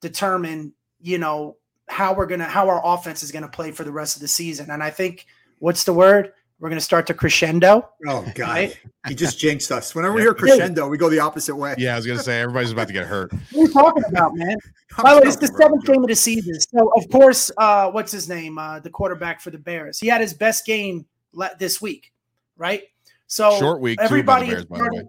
[0.00, 1.56] determine, you know,
[1.86, 4.28] how we're gonna how our offense is going to play for the rest of the
[4.28, 4.72] season.
[4.72, 5.26] And I think
[5.60, 6.32] what's the word?
[6.60, 7.88] We're going to start to crescendo.
[8.06, 8.80] Oh God, Right?
[9.06, 9.94] he just jinxed us.
[9.94, 11.74] Whenever we hear crescendo, we go the opposite way.
[11.78, 13.32] Yeah, I was gonna say everybody's about to get hurt.
[13.32, 14.56] What are you talking about, man?
[14.96, 16.58] I'm By the way, it's the seventh game of the season.
[16.60, 18.58] So, of course, uh, what's his name?
[18.58, 20.00] Uh, the quarterback for the Bears.
[20.00, 22.12] He had his best game le- this week,
[22.56, 22.82] right?
[23.28, 25.02] So Short week too, by the everybody Bears, is by the way.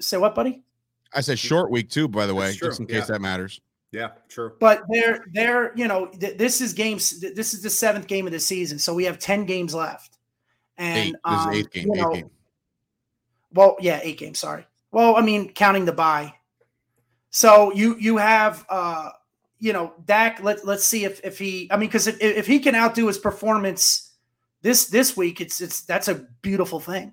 [0.00, 0.62] Say what, buddy?
[1.12, 3.04] I said short week too, by the way, just in case yeah.
[3.06, 3.60] that matters.
[3.92, 4.52] Yeah, true.
[4.60, 7.18] But they're they're you know th- this is games.
[7.20, 10.16] th- This is the seventh game of the season, so we have ten games left.
[10.80, 11.12] And Eight.
[11.12, 11.88] This um, is eighth game.
[11.88, 12.30] you know, game.
[13.52, 14.38] Well, yeah, eight games.
[14.38, 14.66] Sorry.
[14.90, 16.34] Well, I mean, counting the bye.
[17.28, 19.10] So you you have uh
[19.58, 20.42] you know Dak.
[20.42, 21.68] Let let's see if if he.
[21.70, 24.12] I mean, because if if he can outdo his performance
[24.62, 27.12] this this week, it's it's that's a beautiful thing.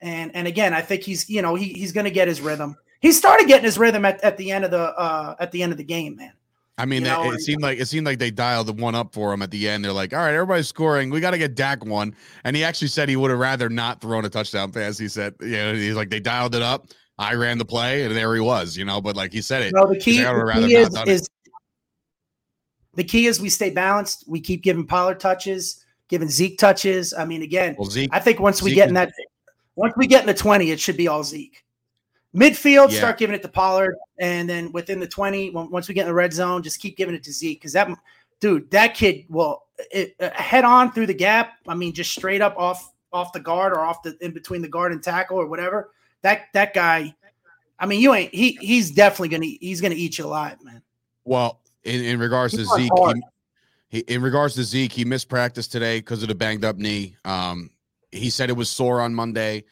[0.00, 2.76] And and again, I think he's you know he he's going to get his rhythm.
[3.00, 5.72] He started getting his rhythm at, at the end of the uh at the end
[5.72, 6.32] of the game, man.
[6.78, 8.94] I mean, You know, it and- seemed like it seemed like they dialed the one
[8.94, 9.84] up for him at the end.
[9.84, 11.10] They're like, "All right, everybody's scoring.
[11.10, 12.14] We got to get Dak one."
[12.44, 14.96] And he actually said he would have rather not thrown a touchdown pass.
[14.96, 16.86] He said, "You know, he's like they dialed it up.
[17.18, 19.74] I ran the play, and there he was." You know, but like he said it.
[19.74, 21.08] No, the key, the key is, it.
[21.08, 21.28] is
[22.94, 24.24] the key is we stay balanced.
[24.28, 27.12] We keep giving Pollard touches, giving Zeke touches.
[27.12, 29.12] I mean, again, Well, Zeke, I think once we Zeke get in that,
[29.74, 31.64] once we get in the twenty, it should be all Zeke.
[32.34, 32.98] Midfield, Yeah.
[32.98, 36.14] start giving it to Pollard, and then within the twenty, once we get in the
[36.14, 37.88] red zone, just keep giving it to Zeke because that
[38.40, 41.54] dude, that kid will it, uh, head on through the gap.
[41.66, 44.68] I mean, just straight up off off the guard or off the in between the
[44.68, 45.92] guard and tackle or whatever.
[46.22, 47.14] That that guy,
[47.78, 50.82] I mean, you ain't he he's definitely gonna he's gonna eat you alive, man.
[51.24, 53.22] well, in, in regards to Zeke, he,
[53.88, 57.16] he, in regards to Zeke, he missed practice today because of the banged up knee.
[57.24, 57.70] Um,
[58.12, 59.64] he said it was sore on Monday.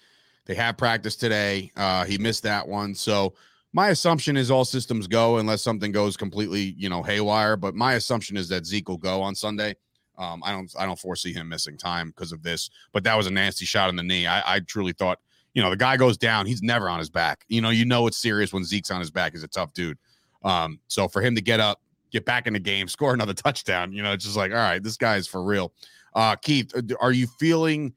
[0.47, 1.73] They had practice today.
[1.77, 2.95] Uh, he missed that one.
[2.95, 3.35] So
[3.73, 7.57] my assumption is all systems go unless something goes completely, you know, haywire.
[7.57, 9.75] But my assumption is that Zeke will go on Sunday.
[10.17, 12.71] Um, I don't, I don't foresee him missing time because of this.
[12.93, 14.27] But that was a nasty shot in the knee.
[14.27, 15.19] I, I truly thought,
[15.53, 16.47] you know, the guy goes down.
[16.47, 17.45] He's never on his back.
[17.49, 19.33] You know, you know it's serious when Zeke's on his back.
[19.33, 19.99] He's a tough dude.
[20.45, 21.83] Um, so for him to get up,
[22.13, 23.93] get back in the game, score another touchdown.
[23.93, 25.73] You know, it's just like, all right, this guy's for real.
[26.15, 27.93] Uh, Keith, uh, are you feeling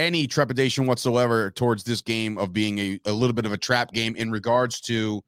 [0.00, 3.92] any trepidation whatsoever towards this game of being a, a little bit of a trap
[3.92, 5.22] game in regards to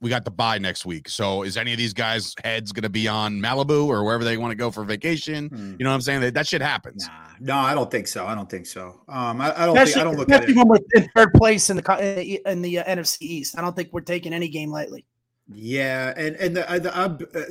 [0.00, 1.08] we got the bye next week.
[1.08, 4.36] So is any of these guys' heads going to be on Malibu or wherever they
[4.36, 5.48] want to go for vacation?
[5.48, 5.76] Hmm.
[5.78, 6.20] You know what I'm saying?
[6.22, 7.06] That, that shit happens.
[7.06, 8.26] Nah, no, I don't think so.
[8.26, 9.00] I don't think so.
[9.08, 10.56] Um, I, I don't Especially, think I don't look at it.
[10.56, 13.56] when we're in third place in the in the, uh, NFC East.
[13.56, 15.04] I don't think we're taking any game lightly.
[15.52, 17.42] Yeah, and and the, the, uh, uh,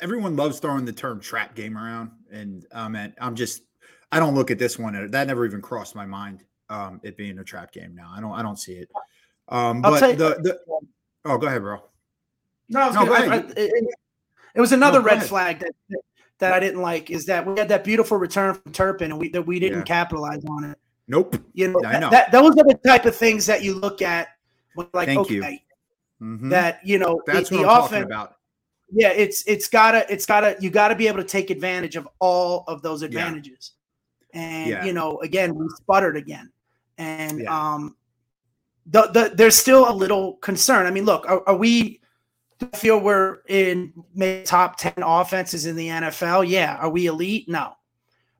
[0.00, 3.62] everyone loves throwing the term trap game around, and um, and I'm just
[4.10, 5.10] I don't look at this one.
[5.10, 6.44] That never even crossed my mind.
[6.70, 8.12] Um, it being a trap game now.
[8.14, 8.90] I don't I don't see it.
[9.48, 10.58] Um, but you- the, the
[11.24, 11.82] oh, go ahead, bro.
[12.68, 13.44] No, No, gonna, I- ahead.
[13.56, 13.84] I- it,
[14.54, 15.28] it was another No, red ahead.
[15.28, 15.72] flag that
[16.38, 19.28] that I didn't like is that we had that beautiful return from Turpin and we
[19.30, 19.84] that we didn't Yeah.
[19.84, 20.78] capitalize on it.
[21.08, 21.36] Nope.
[21.54, 22.10] You know, that, know.
[22.10, 24.28] that those are the type of things that you look at
[24.74, 25.62] when like Thank okay,
[26.20, 26.26] you.
[26.26, 26.50] Mhm.
[26.50, 28.36] that you know That's the, what I'm talking about.
[28.92, 32.64] yeah, it's it's gotta it's gotta you gotta be able to take advantage of all
[32.68, 33.72] of those advantages.
[34.34, 34.84] And Yeah.
[34.84, 36.50] you know, again, we sputtered again,
[36.98, 37.74] and Yeah.
[37.74, 37.96] um,
[38.86, 40.86] the the there's still a little concern.
[40.86, 42.00] I mean, look, are, are we?
[42.74, 43.92] feel we're in
[44.44, 46.48] top ten offenses in the NFL?
[46.48, 46.76] Yeah.
[46.80, 47.48] Are we elite?
[47.48, 47.74] No,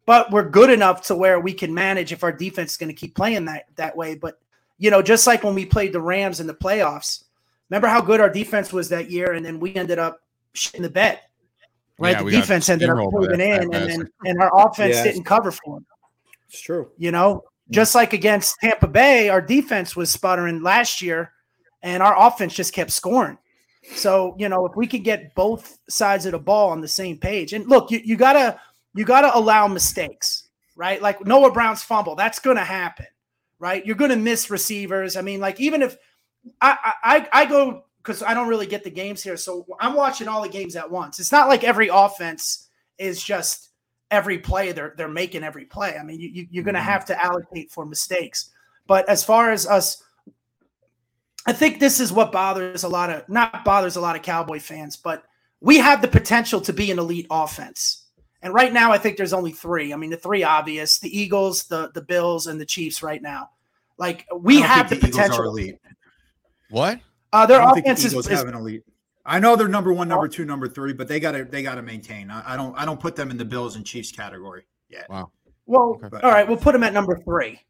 [0.07, 2.95] but we're good enough to where we can manage if our defense is going to
[3.01, 4.17] keep playing that that way.
[4.17, 4.41] But
[4.77, 7.25] you know, just like when we played the Rams in the playoffs,
[7.71, 10.21] remember how good our defense was that year, and then we ended up
[10.53, 11.21] shitting the bed.
[11.99, 15.05] Right, Yeah, the defense ended up moving in, and then and our offense Yeah.
[15.05, 15.87] didn't cover for them.
[16.49, 16.91] It's true.
[16.97, 17.41] You know, mm.
[17.71, 21.33] just like against Tampa Bay, our defense was sputtering last year,
[21.83, 23.39] and our offense just kept scoring.
[23.95, 27.19] So you know, if we could get both sides of the ball on the same
[27.19, 28.61] page, and look, you, you gotta
[28.95, 31.03] you gotta allow mistakes, right?
[31.03, 33.07] Like Noah Brown's fumble, that's gonna happen,
[33.59, 33.85] right?
[33.85, 35.17] You're gonna miss receivers.
[35.17, 35.97] I mean, like even if
[36.61, 40.29] I I, I go because I don't really get the games here, so I'm watching
[40.29, 41.21] all the games at once.
[41.21, 43.69] It's not like every offense is just
[44.11, 45.95] every play they're they're making every play.
[46.01, 46.85] I mean, you, you you're gonna Mhm.
[46.85, 48.51] have to allocate for mistakes.
[48.87, 50.03] But as far as us,
[51.45, 54.59] I think this is what bothers a lot of not bothers a lot of Cowboy
[54.59, 55.25] fans, but
[55.61, 58.07] we have the potential to be an elite offense.
[58.41, 59.93] And right now, I think there's only three.
[59.93, 63.03] I mean, the three obvious: the Eagles, the the Bills, and the Chiefs.
[63.03, 63.51] Right now,
[63.99, 65.55] like we have the are potential.
[66.71, 67.01] What?
[67.33, 68.85] Uh, I their don't think the offense is, is have an elite.
[69.25, 71.75] I know they're number one, number two, number three, but they got to they got
[71.75, 72.31] to maintain.
[72.31, 75.09] I, I don't I don't put them in the Bills and Chiefs category yet.
[75.11, 75.31] Wow.
[75.67, 76.01] well.
[76.03, 76.21] Okay.
[76.23, 77.61] All right, we'll put them at number three.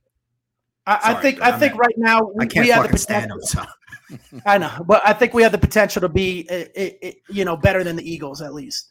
[0.87, 2.89] I, I think I I'm think at- right now we, I can't we have the
[2.89, 3.67] fucking stand potential.
[4.09, 4.19] them.
[4.31, 7.11] So I know, but I think we have the potential to be, uh, uh, uh,
[7.29, 8.91] you know, better than the Eagles at least.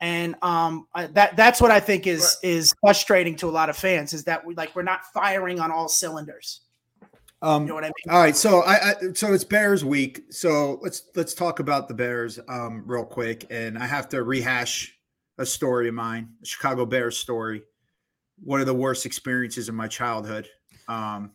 [0.00, 3.76] And um, I, that that's what I think is is frustrating to a lot of
[3.76, 6.60] fans is that we like we're not firing on all cylinders.
[7.44, 8.14] Um, You know what I mean?
[8.14, 10.22] All right, so I, I so it's Bears week.
[10.30, 14.96] So let's let's talk about the Bears um real quick, and I have to rehash
[15.38, 17.62] a story of mine, a Chicago Bears story.
[18.42, 20.48] One of the worst experiences of my childhood.
[20.88, 21.32] Um,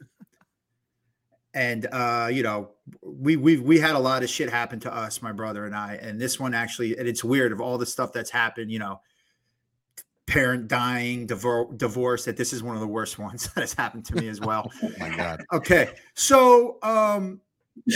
[1.53, 2.71] and uh, you know,
[3.03, 5.95] we we we had a lot of shit happen to us, my brother and I,
[5.95, 8.71] and this one actually, and it's weird of all the stuff that's happened.
[8.71, 9.01] You know,
[10.29, 12.25] parent dying, divor- divorce.
[12.25, 14.71] That this is one of the worst ones that has happened to me as well.
[14.83, 15.43] Oh my God.
[15.51, 17.41] Okay, so um,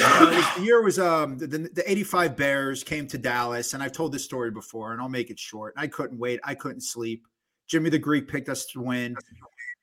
[0.02, 3.92] uh, the year was um the, the, the 85 Bears came to Dallas, and I've
[3.92, 5.74] told this story before, and I'll make it short.
[5.78, 7.26] I couldn't wait, I couldn't sleep.
[7.68, 9.16] Jimmy the Greek picked us to win.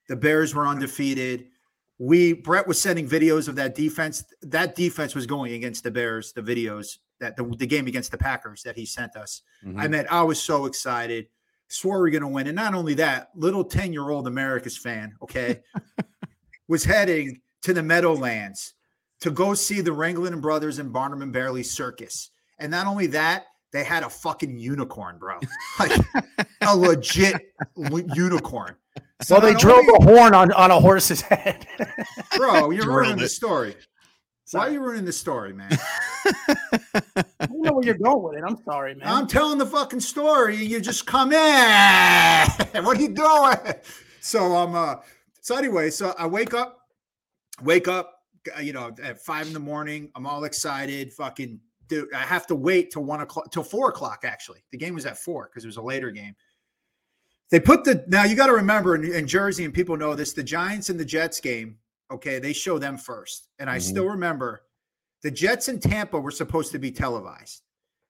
[0.08, 1.46] The Bears were undefeated.
[1.98, 4.24] We Brett was sending videos of that defense.
[4.42, 6.32] That defense was going against the Bears.
[6.32, 9.42] The videos that the, the game against the Packers that he sent us.
[9.64, 9.78] Mhm.
[9.78, 11.26] I mean, I was so excited.
[11.72, 12.48] Swore we are going to win.
[12.48, 15.60] And not only that, little 10 year old America's fan, okay,
[16.68, 18.74] was heading to the Meadowlands
[19.20, 22.30] to go see the Ringling Brothers and Barnum and Bailey circus.
[22.58, 25.38] And not only that, they had a fucking unicorn, bro.
[25.78, 25.92] Like
[26.62, 27.36] a legit
[28.14, 28.74] unicorn.
[29.22, 31.66] So well, they drove only- a horn on on a horse's head.
[32.36, 33.28] bro, you're Drilled ruining the it.
[33.28, 33.76] story.
[34.50, 35.70] Why are you ruining the story, man?
[37.60, 38.44] I don't know where you're going with it.
[38.46, 39.06] I'm sorry, man.
[39.06, 41.38] I'm telling the fucking story, you just come in.
[42.84, 43.74] what are you doing?
[44.20, 44.96] So I'm uh
[45.42, 46.78] so anyway, so I wake up,
[47.62, 48.18] wake up,
[48.56, 50.10] uh, you know, at five in the morning.
[50.14, 51.12] I'm all excited.
[51.12, 54.62] Fucking dude, I have to wait till one o'clock till four o'clock actually.
[54.72, 56.34] The game was at four because it was a later game.
[57.50, 60.32] They put the now you got to remember in, in Jersey, and people know this,
[60.32, 61.76] the Giants and the Jets game,
[62.10, 63.48] okay, they show them first.
[63.58, 63.82] And I Mhm.
[63.82, 64.62] still remember
[65.22, 67.62] the Jets and Tampa were supposed to be televised.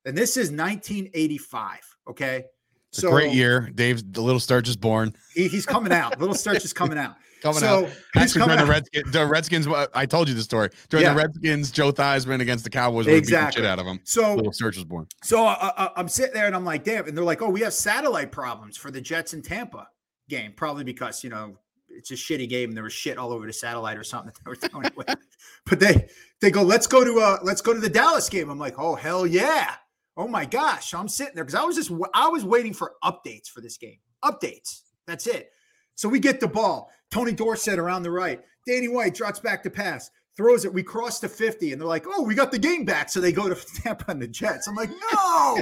[0.04, 1.78] And this is 1985.
[2.08, 2.44] Okay.
[2.92, 3.70] It's a great year.
[3.74, 5.14] Dave, the little Sturge is born.
[5.34, 6.18] He, he's coming out.
[6.18, 7.14] little Sturge is coming out.
[7.40, 7.90] Coming so out.
[8.12, 8.68] he's Actually, coming during the out.
[8.68, 10.68] Redskins, the Redskins, uh, I told you the story.
[10.90, 11.14] During Yeah.
[11.14, 13.62] the Redskins, Joe Theismann against the Cowboys, the Exactly.
[13.62, 13.98] shit out of him.
[14.04, 15.06] So Little Sturge was born.
[15.24, 17.08] So uh, uh, I'm sitting there and I'm like, damn.
[17.08, 19.88] And they're like, oh, we have satellite problems for the Jets and Tampa
[20.28, 21.56] game, probably because you know
[22.00, 24.42] it's a shitty game and there was shit all over the satellite or something that
[24.42, 25.14] they were throwing away.
[25.66, 26.08] But they
[26.40, 28.48] they go, let's go to uh let's go to the Dallas game.
[28.48, 29.74] I'm like, oh hell yeah.
[30.16, 30.94] Oh my gosh.
[30.94, 33.98] I'm sitting there because I was just I was waiting for updates for this game.
[34.24, 34.80] Updates.
[35.06, 35.50] That's it.
[35.94, 36.90] So we get the ball.
[37.10, 38.40] Tony Dorsett around the right.
[38.66, 40.72] Danny White drops back to pass, throws it.
[40.72, 43.10] We cross to 50, and they're like, oh, we got the game back.
[43.10, 44.66] So they go to Tampa on the Jets.
[44.66, 45.60] I'm like, no.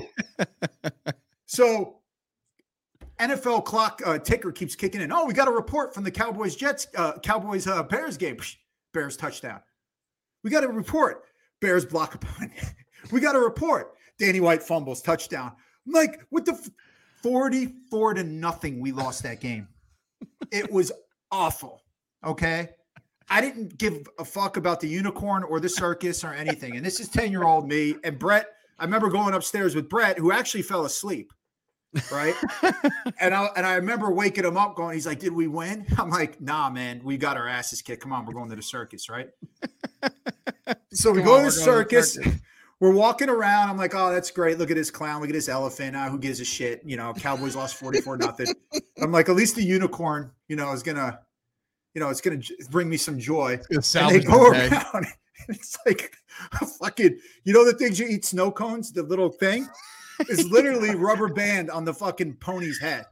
[1.47, 1.98] so
[3.21, 5.13] NFL clock uh, ticker keeps kicking in.
[5.13, 8.39] Oh, we got a report from the Cowboys Jets, uh, Cowboys uh, Bears game.
[8.95, 9.61] Bears touchdown.
[10.45, 11.25] We got a report.
[11.61, 12.53] Bears block a punt.
[13.11, 13.95] we got a report.
[14.19, 15.53] Danny White fumbles touchdown.
[15.87, 16.71] Like, what the f-
[17.23, 18.81] 44 to nothing?
[18.81, 19.69] We lost that game.
[20.53, 20.93] It was
[21.31, 21.83] awful.
[22.25, 22.71] Okay.
[23.31, 26.77] I didn't give a fuck about the unicorn or the circus or anything.
[26.77, 27.95] And this is 10 year old me.
[28.05, 28.47] And Brett,
[28.79, 31.33] I remember going upstairs with Brett, who actually fell asleep.
[32.13, 32.35] Right.
[33.21, 35.87] and I and I remember waking him up going, he's like, Did we win?
[35.99, 38.03] I'm like, nah, man, we got our asses kicked.
[38.03, 39.31] Come on, we're going to the circus, right?
[40.93, 42.15] so we Come go on, to the we're to the circus.
[42.15, 42.35] circus.
[42.81, 43.71] We're walking around.
[43.71, 44.57] I'm like, oh, that's great.
[44.57, 45.21] Look at this clown.
[45.21, 45.97] Look at this elephant.
[45.97, 46.81] Ah, who gives a shit?
[46.85, 48.47] You know, Cowboys lost 44 nothing.
[49.03, 51.19] I'm like, at least the unicorn, you know, is gonna,
[51.95, 52.39] you know, it's gonna
[52.71, 53.59] bring me some joy.
[53.71, 55.07] It's And they go the around.
[55.49, 56.13] It's like
[56.79, 59.69] fucking, you know, the things you eat snow cones, the little thing
[60.29, 63.07] is literally rubber band on the fucking pony's head.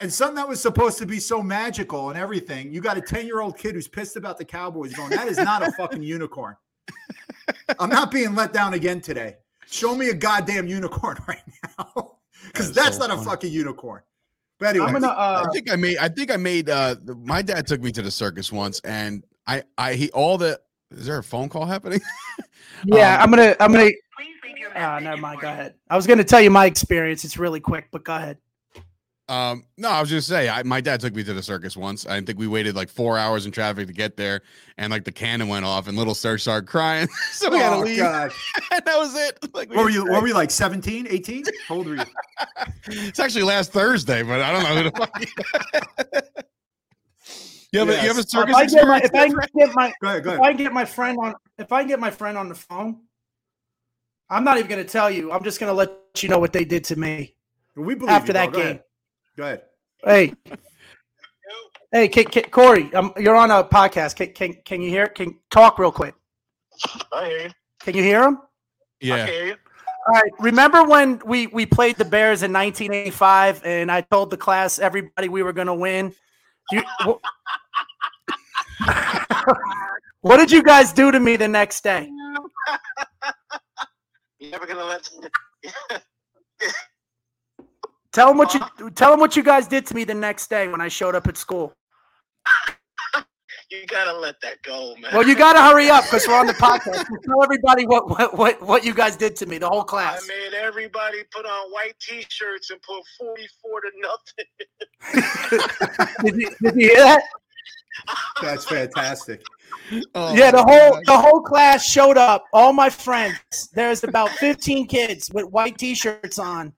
[0.00, 3.26] And something that was supposed to be so magical and everything, you got a 10
[3.26, 6.56] year old kid who's pissed about the Cowboys going, that is not a fucking unicorn.
[7.78, 9.36] I'm not being let down again today.
[9.66, 11.42] Show me a goddamn unicorn right
[11.78, 12.16] now.
[12.46, 14.02] Because That is that's so not a fucking unicorn.
[14.58, 15.06] But anyway, I'm gonna.
[15.08, 15.96] Uh, I think I made.
[15.96, 16.68] I think I made.
[16.68, 20.36] Uh, the- my dad took me to the circus once, and I, I, he, all
[20.36, 20.60] the.
[20.90, 22.00] Is there a phone call happening?
[22.84, 23.56] yeah, um, I'm gonna.
[23.58, 23.90] I'm gonna.
[24.50, 25.40] Please leave your Uh, never mind.
[25.40, 25.74] Go ahead.
[25.88, 27.24] I was gonna tell you my experience.
[27.24, 28.38] It's really quick, but go ahead.
[29.28, 32.04] Um, no, I was just say I, my dad took me to the circus once.
[32.04, 34.42] I think we waited like four hours in traffic to get there,
[34.76, 37.76] and like the cannon went off, and little Serge started crying, so we had to
[37.76, 38.32] oh, leave, God.
[38.72, 39.38] and that was it.
[39.54, 40.04] Like, we What were you?
[40.04, 41.44] to- What were you like 17, 18?
[41.68, 42.02] How old were you?
[42.88, 45.20] It's actually last Thursday, but I don't know who the fuck.
[47.72, 49.92] you have a, you have a circus If I get my, if I get my,
[50.02, 50.24] Go ahead.
[50.24, 50.40] Go if.
[50.40, 53.00] I get my friend on, if I can get my friend on the phone,
[54.30, 55.32] I'm not even gonna tell you.
[55.32, 57.34] I'm just gonna let you know what they did to me
[57.74, 58.66] We believe after you, that Go game.
[58.66, 58.82] ahead.
[59.36, 59.62] Go ahead.
[60.04, 60.32] Hey,
[61.92, 64.16] hey, can, can, Corey, um, you're on a podcast.
[64.16, 65.08] Can, can can you hear?
[65.08, 66.14] Can talk real quick?
[67.12, 67.50] I hear you.
[67.80, 68.38] Can you hear him?
[69.00, 69.56] Yeah, hear you.
[70.08, 70.32] All right.
[70.38, 75.28] Remember when we we played the Bears in 1985, and I told the class everybody
[75.28, 76.14] we were going to win.
[76.70, 76.82] You,
[80.20, 82.08] what did you guys do to me the next day?
[84.40, 85.08] You're never gonna let.
[88.12, 90.66] Tell them what you tell them what you guys did to me the next day
[90.66, 91.72] when I showed up at school.
[93.70, 95.12] you gotta let that go, man.
[95.14, 97.06] Well, you got to hurry up because we're on the podcast.
[97.24, 100.24] Tell everybody what, what what what you guys did to me, the whole class.
[100.24, 104.46] I made everybody put on white T-shirts and put forty-four to nothing.
[106.24, 107.22] Did you, did you hear that?
[108.42, 109.42] That's fantastic.
[110.14, 111.06] Oh, yeah, the whole God.
[111.06, 112.46] the whole class showed up.
[112.52, 113.38] All my friends.
[113.72, 116.72] There's about 15 kids with white t-shirts on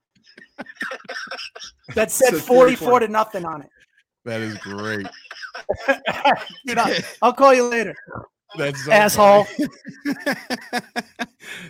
[1.94, 3.68] that said So 44 to nothing on it.
[4.24, 5.06] that is great.
[6.66, 7.94] Dude, I'll, I'll call you later.
[8.56, 9.46] That's so Asshole.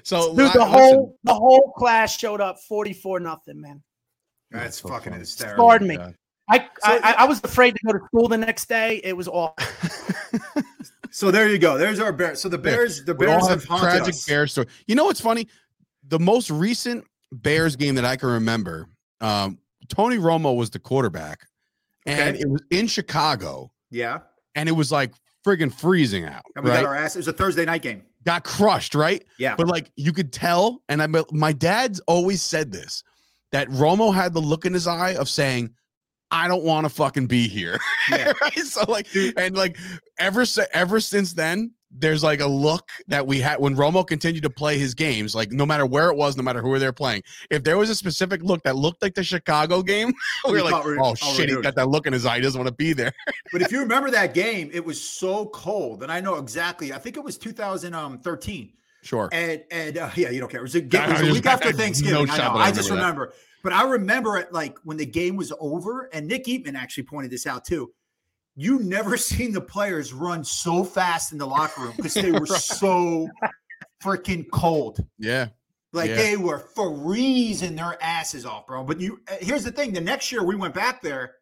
[0.03, 3.83] so Dude, the li- whole the whole class showed up 44 nothing, man.
[4.51, 5.21] That's so fucking funny.
[5.21, 5.65] hysterical.
[5.65, 5.97] Pardon me.
[5.97, 6.15] God.
[6.53, 9.01] I, So- I I- I was afraid to go to school the next day.
[9.05, 9.55] It was awful.
[11.15, 11.77] So there you go.
[11.77, 12.35] There's our bear.
[12.37, 14.27] So the Bears, the Bears all have have tragic us.
[14.27, 14.67] bear story.
[14.87, 15.47] You know what's funny?
[16.09, 18.89] The most recent Bears game that I can remember,
[19.21, 21.47] um, Tony Romo was the quarterback,
[22.07, 22.41] and Okay.
[22.41, 24.21] it was in Chicago, Yeah,
[24.55, 25.13] and it was like
[25.47, 26.45] friggin' freezing out.
[26.57, 26.81] and we right?
[26.81, 27.15] got our ass.
[27.15, 28.05] It was a Thursday night game.
[28.25, 29.23] got crushed, right?
[29.37, 33.03] Yeah, But like you could tell, and I my dad's always said this
[33.51, 35.75] that Romo had the look in his eye of saying,
[36.33, 37.79] "I don't want to fucking be here."
[38.11, 38.33] Yeah.
[38.43, 38.59] right?
[38.59, 39.07] So like,
[39.37, 39.79] and like
[40.19, 44.51] ever ever since then, there's like a look that we had when Romo continued to
[44.51, 45.35] play his games.
[45.35, 47.95] Like no matter where it was, no matter who they're playing, if there was a
[47.95, 50.13] specific look that looked like the Chicago game,
[50.47, 52.37] we We were like, "Oh shit, he got that look in his eye.
[52.37, 53.13] He doesn't want to be there."
[53.53, 56.93] but if you remember that game, it was so cold, and I know exactly.
[56.93, 58.73] I think it was 2013.
[59.03, 59.29] Sure.
[59.33, 60.61] And and uh, yeah, you don't care.
[60.61, 62.31] It was a, game, it was a week after had no Thanksgiving.
[62.31, 62.53] I know.
[62.55, 66.45] I just remember But I remember it like when the game was over, and Nick
[66.47, 67.93] Eatman actually pointed this out too.
[68.57, 72.41] You never seen the players run so fast in the locker room because they were
[72.41, 72.61] Right.
[72.61, 73.29] so
[74.03, 75.05] freaking cold.
[75.19, 75.49] Yeah.
[75.93, 76.17] Like Yeah.
[76.17, 78.83] they were freezing their asses off, bro.
[78.85, 81.35] But you uh, here's the thing: the next year we went back there,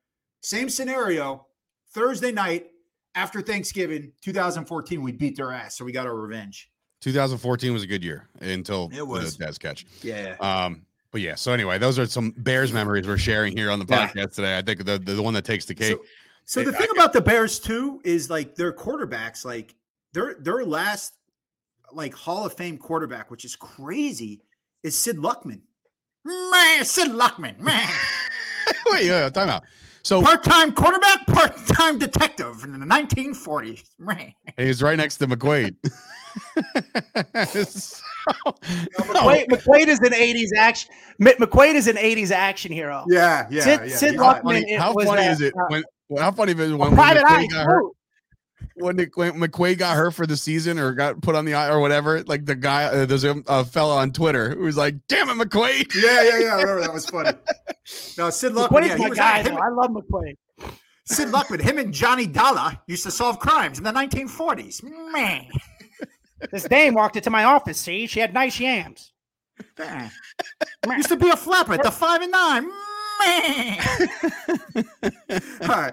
[0.43, 1.47] same scenario.
[1.93, 2.67] Thursday night
[3.17, 6.71] after Thanksgiving, 2014, we beat their ass, so we got our revenge.
[7.01, 9.37] 2014 was a good year until It was.
[9.37, 9.87] the catch.
[10.03, 10.37] Yeah.
[10.39, 10.83] Um,
[11.13, 14.09] but yeah, so anyway, those are some Bears memories we're sharing here on the Yeah.
[14.09, 14.57] podcast today.
[14.59, 15.93] I think the, the, one that takes the cake.
[16.45, 19.75] So, so the I- thing about the Bears too is like their quarterbacks, like
[20.13, 21.15] their their last
[21.93, 24.41] like Hall of Fame quarterback, which is crazy,
[24.83, 25.61] is Sid Luckman.
[26.25, 27.89] Man, Sid Luckman, man,
[28.87, 29.63] Wait, yeah, time out.
[30.03, 33.83] So part-time quarterback, part-time detective in the 1940s.
[33.99, 34.33] Man.
[34.57, 35.77] he was right next to McQuaid.
[37.65, 37.97] So-
[38.99, 40.91] McQuaid, McQuaid is an '80s action.
[41.21, 43.05] McQuaid is an '80s action hero.
[43.09, 43.97] Yeah, yeah, Sid, yeah.
[43.97, 44.43] Sid He's- Luckman.
[44.43, 45.65] funny- how funny a- is it uh,
[46.09, 46.93] when how funny is it when, when.
[46.97, 47.85] McQuaid got hurt?
[48.75, 52.23] when, McQuaid got hurt for the season or got put on the eye or whatever,
[52.25, 55.37] like the guy, uh, there's a, a fella on Twitter who was like, "Damn it,
[55.49, 56.57] McQuaid!" Yeah, yeah, yeah.
[56.57, 57.31] I remember that was funny.
[58.19, 58.87] No, Sid Luckman.
[58.87, 59.43] Yeah, my guy.
[59.43, 59.57] him.
[59.57, 60.37] I love McQuaid.
[61.07, 61.61] Sid Luckman.
[61.61, 64.83] Him and Johnny Dollar used to solve crimes in the 1940s.
[65.13, 65.47] Man,
[66.51, 67.79] This dame walked into my office.
[67.79, 69.13] See, she had nice yams.
[69.79, 70.11] man.
[70.97, 72.69] used to be a flapper at the five and nine.
[73.21, 73.79] Man.
[75.63, 75.93] All right.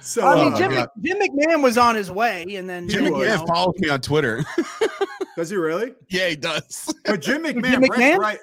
[0.00, 0.70] So I mean, Oh, Jim.
[1.00, 4.44] Jim McMahon was on his way, and then Jim you know, follows me on Twitter.
[5.36, 5.94] does he really?
[6.08, 6.92] yeah, he does.
[7.04, 8.18] But Jim McMahon, Jim McMahon?
[8.18, 8.38] right.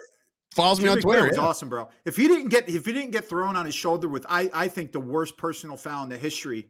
[0.51, 1.27] follows me on McMahon Twitter.
[1.27, 1.43] was yeah.
[1.43, 1.89] awesome, bro.
[2.05, 4.67] If he didn't get if he didn't get thrown on his shoulder with I I
[4.67, 6.67] think the worst personal foul in the history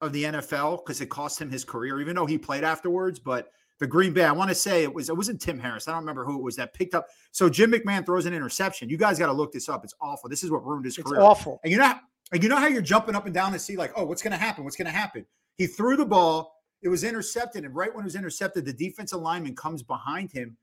[0.00, 3.18] of the NFL because it cost him his career, even though he played afterwards.
[3.18, 5.86] But the Green Bay, I want to say it was it wasn't Tim Harris.
[5.88, 7.06] I don't remember who it was that picked up.
[7.32, 8.88] So Jim McMahon throws an interception.
[8.88, 9.84] You guys got to look this up.
[9.84, 10.30] It's awful.
[10.30, 11.02] This is what ruined his career.
[11.02, 11.22] it's career.
[11.22, 11.60] awful.
[11.62, 11.94] And you know,
[12.32, 14.32] and you know how you're jumping up and down to see like, oh, what's going
[14.32, 14.64] to happen?
[14.64, 15.26] What's going to happen?
[15.56, 16.54] He threw the ball.
[16.82, 20.56] It was intercepted, and right when it was intercepted, the defensive lineman comes behind him,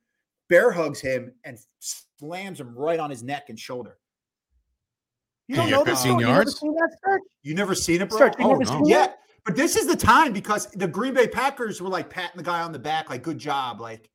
[0.48, 3.98] bear hugs him, and slams him right on his neck and shoulder.
[5.48, 6.20] You don't know this 15?
[6.20, 7.22] You never seen that, Serge?
[7.42, 8.20] You never seen it, bro?
[8.20, 8.72] Serge, oh, never no.
[8.72, 9.08] seen yeah.
[9.46, 9.52] That?
[9.52, 12.62] But this is the time because the Green Bay Packers were like patting the guy
[12.62, 14.10] on the back, like "good job," like,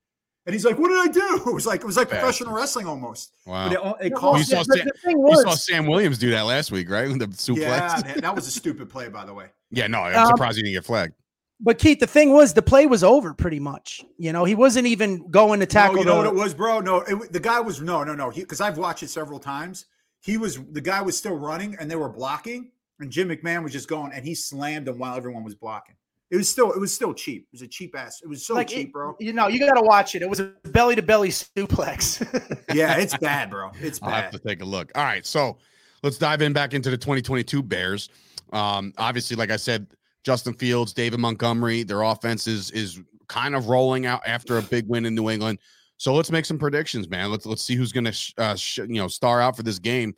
[0.47, 2.21] and he's like, "What did I do?" It was like it was like Bad.
[2.21, 3.33] professional wrestling almost.
[3.47, 3.69] Wow.
[3.69, 6.19] But it, it No, cost You saw the, Sam- thing You was, saw Sam Williams
[6.19, 7.07] do that last week, right?
[7.09, 7.57] The suplex.
[7.59, 9.47] Yeah, Yeah, man, that was a stupid play, by the way.
[9.71, 11.13] Yeah, no, I'm Um, surprised he didn't get flagged.
[11.61, 14.03] but Keith, the thing was, the play was over pretty much.
[14.17, 15.97] You know, he wasn't even going to tackle.
[15.97, 16.81] No, you know the- what it was, bro?
[16.81, 18.31] No, it, the guy was no, no, no.
[18.31, 19.85] Because I've watched it several times.
[20.21, 22.71] He was the guy was still running, and they were blocking,
[23.01, 25.95] and Jim McMahon was just going, and he slammed him while everyone was blocking.
[26.31, 27.43] It was still, it was still cheap.
[27.45, 28.21] It was a cheap ass.
[28.23, 29.17] It was so like cheap, it- bro.
[29.19, 30.21] You know, you got to watch it.
[30.21, 32.23] It was a belly to belly suplex.
[32.75, 33.71] Yeah, it's bad, bro.
[33.81, 34.09] It's bad.
[34.09, 34.93] I'll have to take a look.
[34.95, 35.57] All right, so
[36.03, 38.11] let's dive in back into the 2022 Bears.
[38.53, 39.87] Um, obviously, like I said,
[40.23, 44.87] Justin Fields, David Montgomery, their offense is is kind of rolling out after a big
[44.87, 45.59] win in New England.
[45.97, 47.31] So let's make some predictions, man.
[47.31, 49.79] Let's let's see who's going to sh- uh, sh- you know star out for this
[49.79, 50.15] game.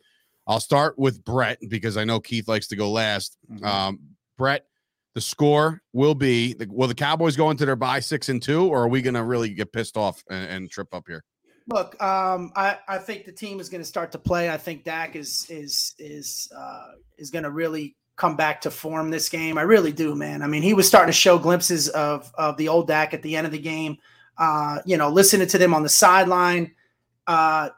[0.47, 3.37] I'll start with Brett because I know Keith likes to go last.
[3.51, 3.65] Mhm.
[3.65, 3.99] Um,
[4.37, 4.65] Brett,
[5.13, 8.83] the score will be: Will the Cowboys go into their bye six and two, or
[8.83, 11.23] are we going to really get pissed off and, and trip up here?
[11.67, 14.49] Look, um, I, I think the team is going to start to play.
[14.49, 16.87] I think Dak is is is uh,
[17.17, 19.57] is going to really come back to form this game.
[19.57, 20.41] I really do, man.
[20.41, 23.35] I mean, he was starting to show glimpses of of the old Dak at the
[23.35, 23.97] end of the game.
[24.37, 26.73] Uh, you know, listening to them on the sideline.
[27.27, 27.69] Uh,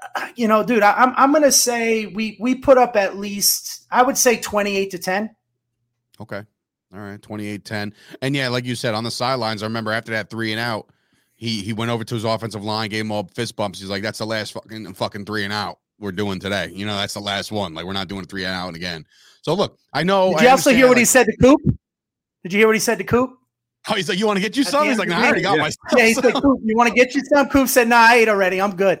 [0.36, 3.86] you know, dude, I, I'm I'm going to say we we put up at least
[3.90, 5.34] I would say 28 to 10.
[6.20, 6.42] Okay.
[6.94, 7.20] All right.
[7.20, 7.94] 28 10.
[8.20, 10.88] And yeah, like you said, on the sidelines, I remember after that three and out,
[11.34, 13.80] he he went over to his offensive line, gave him all fist bumps.
[13.80, 16.70] He's like, that's the last fucking fucking three and out we're doing today.
[16.74, 17.74] You know, that's the last one.
[17.74, 19.06] Like, we're not doing three and out again.
[19.42, 20.30] So look, I know.
[20.30, 21.60] Did I you also hear what he said to Coop?
[22.42, 23.30] Did you hear what he said to Coop?
[23.88, 24.86] Oh, he's like, you want to get you At some?
[24.86, 25.62] He's like, no, I already got yeah.
[25.62, 25.88] myself.
[25.96, 27.48] Yeah, he said, Coop, you want to get you some?
[27.48, 28.60] Coop said, nah, I ate already.
[28.60, 29.00] I'm good.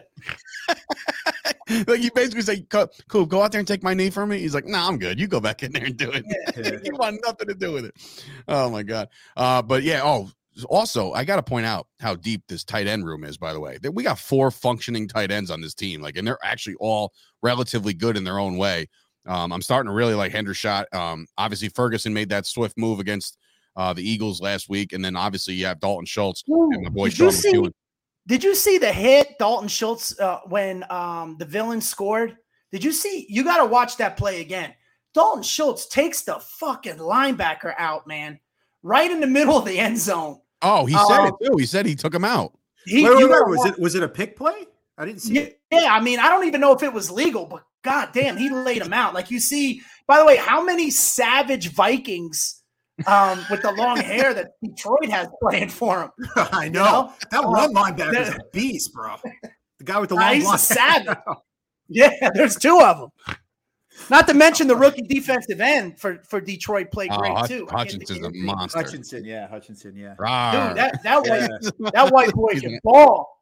[1.86, 2.66] like you basically say,
[3.08, 4.38] cool, go out there and take my knee from me.
[4.38, 5.18] He's like, nah, I'm good.
[5.18, 6.24] You go back in there and do it.
[6.56, 6.78] Yeah.
[6.84, 7.94] you want nothing to do with it.
[8.48, 9.08] Oh my god.
[9.36, 10.00] Uh, but yeah.
[10.02, 10.30] Oh,
[10.68, 13.38] also, I got to point out how deep this tight end room is.
[13.38, 16.02] By the way, we got four functioning tight ends on this team.
[16.02, 17.12] Like, and they're actually all
[17.42, 18.88] relatively good in their own way.
[19.26, 20.92] Um, I'm starting to really like Hendershot.
[20.92, 23.38] Um, obviously Ferguson made that swift move against
[23.76, 27.08] uh, the Eagles last week, and then obviously you have Dalton Schultz and my boy
[27.08, 27.72] Sean McKeon.
[28.26, 32.36] Did you see the hit Dalton Schultz uh, when um, the villain scored?
[32.70, 33.26] Did you see?
[33.28, 34.72] You got to watch that play again.
[35.14, 38.38] Dalton Schultz takes the fucking linebacker out, man,
[38.82, 40.40] right in the middle of the end zone.
[40.62, 41.56] Oh, he said Uh, it too.
[41.58, 42.56] He said he took him out.
[42.86, 44.66] He, Wait, wait, wait, was watch- it was it a pick play?
[44.96, 45.60] I didn't see Yeah, it.
[45.70, 48.48] yeah, I mean, I don't even know if it was legal, but god damn, he
[48.50, 49.12] laid him out.
[49.14, 52.61] Like you see, by the way, how many savage Vikings
[53.06, 56.10] um, with the long hair that Detroit has playing for him?
[56.36, 56.84] I know.
[56.84, 57.12] know?
[57.30, 59.16] That Uh, one linebacker is a beast, bro.
[59.78, 61.16] The guy with the long he's a savage.
[61.88, 63.08] Yeah, there's two of them.
[64.08, 67.66] Not to mention the rookie defensive end for, for Detroit played Oh, great Hutch- too.
[67.70, 68.78] I can't Hutchinson's a monster.
[68.78, 70.14] Hutchinson, yeah, Hutchinson, yeah.
[70.18, 70.68] Rawr.
[70.68, 73.38] Dude, that that white that white boy can ball.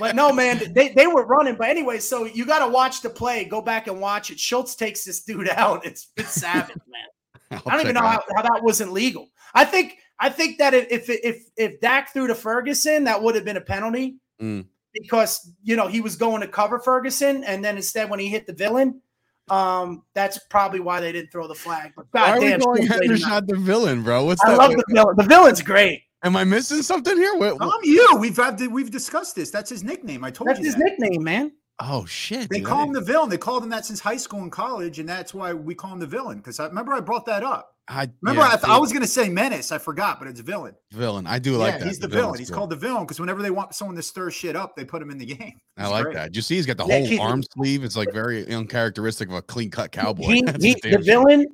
[0.00, 1.54] But no, man, they, they were running.
[1.54, 3.44] But anyway, so you got to watch the play.
[3.44, 4.40] Go back and watch it.
[4.40, 5.86] Schultz takes this dude out.
[5.86, 7.06] It's it's savage, man.
[7.50, 9.28] I'll I don't even know how, how that wasn't legal.
[9.54, 13.34] I think I think that if if if if Dak threw to Ferguson, that would
[13.34, 14.66] have been a penalty Mm.
[14.92, 18.46] because you know he was going to cover Ferguson, and then instead when he hit
[18.46, 19.00] the villain,
[19.48, 21.92] um, that's probably why they didn't throw the flag.
[21.96, 24.24] But Why are we goddamn, going Schultz head laid to him shot the villain, bro?
[24.24, 24.58] What's I that?
[24.58, 25.14] love the villain.
[25.16, 26.02] The villain's great.
[26.22, 27.34] Am I missing something here?
[27.36, 28.16] What, what- Tom, you.
[28.18, 29.50] We've had we've discussed this.
[29.50, 30.24] That's his nickname.
[30.24, 31.52] I told That's you his nickname, man.
[31.78, 32.48] Oh shit!
[32.48, 33.28] They dude, call him the villain.
[33.28, 35.98] They called him that since high school and college, and that's why we call him
[36.00, 36.38] the villain.
[36.38, 37.72] Because I remember I brought that up.
[37.88, 39.70] I Remember, yeah, I, th- I was going to say menace.
[39.70, 40.74] I forgot, but it's villain.
[40.92, 41.24] villain.
[41.26, 41.86] I do like that.
[41.86, 42.38] he's the, villain's villain.
[42.40, 42.56] He's cool.
[42.58, 45.10] called the villain because whenever they want someone to stir shit up, they put him
[45.10, 45.52] in the game.
[45.76, 46.14] I like great.
[46.16, 46.34] that.
[46.34, 47.84] You see, he's got the Yeah, whole he- arm sleeve.
[47.84, 50.24] It's like very uncharacteristic of a clean cut cowboy.
[50.26, 51.46] He- he- the villain.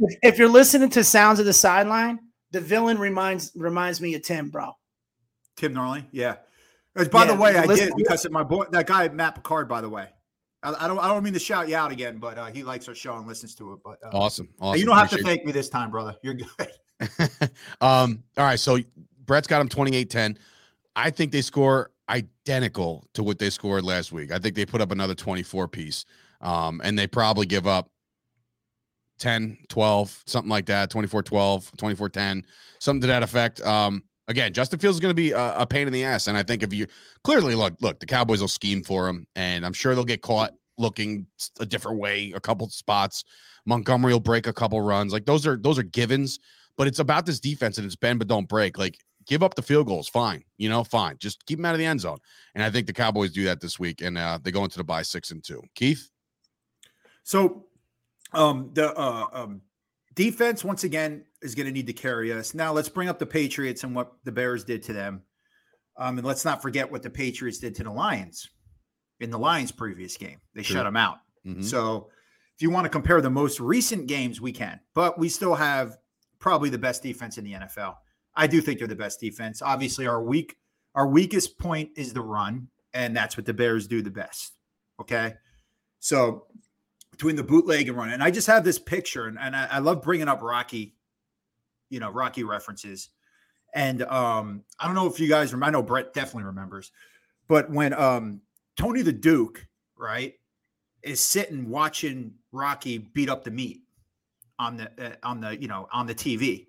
[0.00, 2.18] If, if you're listening to sounds of the sideline,
[2.50, 4.72] the villain reminds reminds me of Tim, bro.
[5.56, 6.04] Tim Norley.
[6.10, 6.36] Yeah.
[6.96, 9.68] As by the way, I did because of my boy, that guy Matt Picard.
[9.68, 10.08] By the way,
[10.62, 12.88] I, I don't I don't mean to shout you out again, but uh, he likes
[12.88, 13.78] our show and listens to it.
[13.84, 14.48] But uh, Awesome.
[14.60, 14.80] Awesome.
[14.80, 16.16] you don't have to Appreciate thank me this time, brother.
[16.22, 16.48] You're good.
[17.80, 18.22] um.
[18.36, 18.58] All right.
[18.58, 18.78] So
[19.24, 20.38] Brett's got him 28-10.
[20.94, 24.32] I think they score identical to what they scored last week.
[24.32, 26.04] I think they put up another 24 piece.
[26.40, 27.90] Um, and they probably give up
[29.18, 32.46] 10, 12, something like that, 24 12, 24 10,
[32.78, 33.60] something to that effect.
[33.62, 36.26] Um, again, Justin Fields is going to be a, a pain in the ass.
[36.26, 36.86] And I think if you
[37.24, 40.52] clearly look, look, the Cowboys will scheme for him, and I'm sure they'll get caught
[40.78, 41.26] looking
[41.58, 43.24] a different way, a couple spots.
[43.64, 45.12] Montgomery will break a couple runs.
[45.12, 46.38] Like those are those are givens,
[46.76, 48.78] but it's about this defense and it's bend but don't break.
[48.78, 51.16] Like give up the field goals, fine, you know, fine.
[51.18, 52.18] Just keep them out of the end zone.
[52.54, 54.84] And I think the Cowboys do that this week, and uh, they go into the
[54.84, 55.62] bye six and two.
[55.74, 56.10] Keith,
[57.24, 57.66] So,
[58.32, 59.62] um, the uh, um,
[60.14, 62.52] defense once again is going to need to carry us.
[62.54, 65.22] Now, let's bring up the Patriots and what the Bears did to them,
[65.96, 68.50] um, and let's not forget what the Patriots did to the Lions
[69.20, 70.40] in the Lions' previous game.
[70.54, 70.74] They True.
[70.74, 71.18] shut them out.
[71.46, 71.64] Mhm.
[71.64, 72.10] So,
[72.54, 75.98] if you want to compare the most recent games, we can, but we still have
[76.38, 77.96] probably the best defense in the NFL.
[78.34, 79.62] I do think they're the best defense.
[79.62, 80.56] Obviously, our weak,
[80.94, 84.52] our weakest point is the run, and that's what the Bears do the best.
[85.00, 85.34] Okay,
[86.00, 86.46] so
[87.10, 89.78] between the bootleg and run, and I just have this picture, and, and I, I
[89.78, 90.94] love bringing up Rocky,
[91.90, 93.10] you know, Rocky references,
[93.74, 95.66] and um, I don't know if you guys remember.
[95.66, 96.92] I know Brett definitely remembers,
[97.48, 98.40] but when um
[98.76, 99.66] Tony the Duke,
[99.96, 100.34] right,
[101.02, 103.82] is sitting watching Rocky beat up the meat
[104.58, 106.66] on the uh, on the you know on the TV,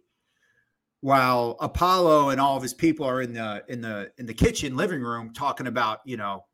[1.02, 4.76] while Apollo and all of his people are in the in the in the kitchen
[4.76, 6.46] living room talking about you know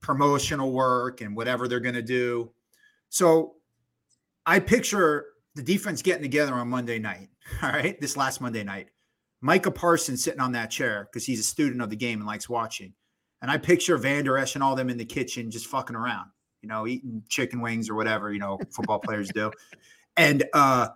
[0.00, 2.50] promotional work and whatever they're going to do.
[3.08, 3.54] So
[4.44, 7.28] I picture the defense getting together on Monday night.
[7.62, 8.88] All right, this last Monday night,
[9.40, 12.48] Micah Parsons sitting on that chair because he's a student of the game and likes
[12.48, 12.92] watching.
[13.40, 16.30] And I picture Vander Esch and all them in the kitchen just fucking around,
[16.60, 19.50] you know, eating chicken wings or whatever, you know, football players do.
[20.16, 20.88] And uh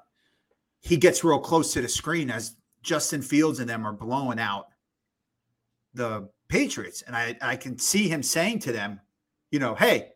[0.80, 4.66] he gets real close to the screen as Justin Fields and them are blowing out
[5.94, 7.02] the Patriots.
[7.02, 9.00] And I, I can see him saying to them,
[9.50, 10.12] you know, hey,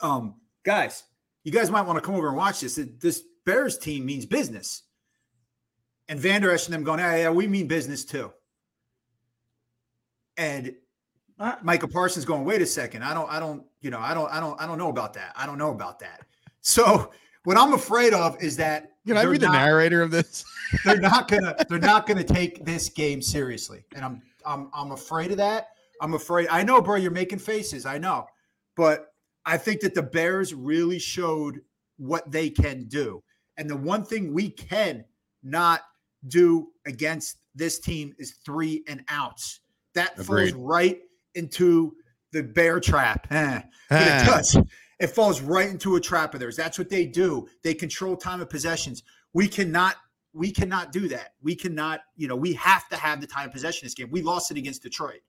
[0.00, 1.04] um, guys,
[1.44, 2.80] you guys might want to come over and watch this.
[3.00, 4.84] This Bears team means business.
[6.10, 8.32] And Vander Esch and them going, yeah, yeah, we mean business too.
[10.36, 10.74] And
[11.38, 14.30] Uh, Michael Parsons going, wait a second, I don't, I don't, you know, I don't,
[14.30, 15.32] I don't, I don't know about that.
[15.36, 16.26] I don't know about that.
[16.60, 17.12] So
[17.44, 20.44] what I'm afraid of is that can I be the not- narrator of this?
[20.84, 25.30] they're not gonna they're not gonna take this game seriously and i'm i'm i'm afraid
[25.32, 25.68] of that
[26.00, 28.24] i'm afraid i know bro you're making faces i know
[28.76, 29.06] but
[29.46, 31.60] i think that the bears really showed
[31.96, 33.20] what they can do
[33.56, 35.04] and the one thing we can
[35.42, 35.80] not
[36.28, 39.60] do against this team is three and outs
[39.94, 40.50] that Agreed.
[40.50, 41.00] falls right
[41.34, 41.94] into
[42.32, 43.60] the bear trap Eh,
[43.90, 44.56] it does.
[45.00, 46.56] It falls right into a trap of theirs.
[46.56, 47.48] That's what they do.
[47.64, 49.02] They control time of possessions.
[49.32, 49.96] We cannot,
[50.32, 51.32] we cannot do that.
[51.42, 54.10] We cannot, you know, we have to have the time of possession in this game.
[54.10, 55.20] We lost it against Detroit.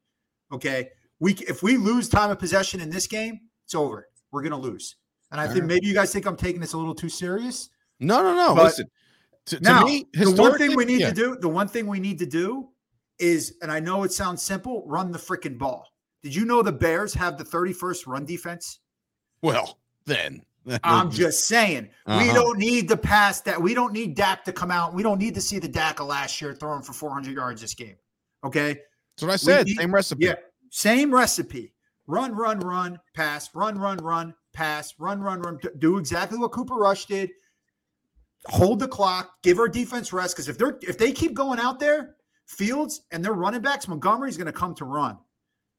[0.51, 0.89] Okay.
[1.19, 4.07] We if we lose time of possession in this game, it's over.
[4.31, 4.95] We're gonna lose.
[5.31, 5.67] And I All think right.
[5.69, 7.69] maybe you guys think I'm taking this a little too serious.
[7.99, 8.53] No, no, no.
[8.55, 8.87] But- Listen,
[9.47, 11.09] to, to Now, me, the one thing we need yeah.
[11.09, 12.69] to do, the one thing we need to do
[13.19, 15.87] is, and I know it sounds simple, run the freaking ball.
[16.23, 18.79] Did you know the Bears have the 31st run defense?
[19.41, 20.43] Well, then
[20.83, 22.33] I'm just saying, we Uh-huh.
[22.33, 24.93] don't need the pass that we don't need Dak to come out.
[24.93, 27.73] We don't need to see the Dak of last year throwing for 400 yards this
[27.73, 27.95] game.
[28.43, 28.73] Okay.
[29.17, 29.65] That's what I said.
[29.67, 30.25] need- Same recipe.
[30.25, 30.35] Yeah.
[30.69, 31.73] Same recipe.
[32.07, 35.59] Run, run, run, pass, run, run, run, pass, run, run, run.
[35.79, 37.29] Do exactly what Cooper Rush did.
[38.47, 40.35] Hold the clock, give our defense rest.
[40.35, 42.15] Because if they're if they keep going out there,
[42.51, 45.17] Fields and their running backs, Montgomery's going to come to run.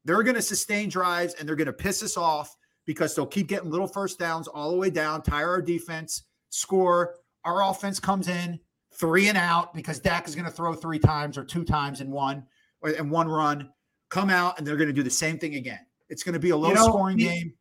[0.05, 2.57] They're going to sustain drives and they're going to piss us off
[2.87, 7.17] because they'll keep getting little first downs all the way down, tire our defense, score.
[7.45, 8.59] Our offense comes in
[8.95, 12.11] three and out because Dak is going to throw three times or two times in
[12.11, 12.45] one
[12.81, 13.71] or in one run.
[14.09, 15.81] Come out and they're going to do the same thing again.
[16.09, 17.53] It's going to be a low know, scoring game.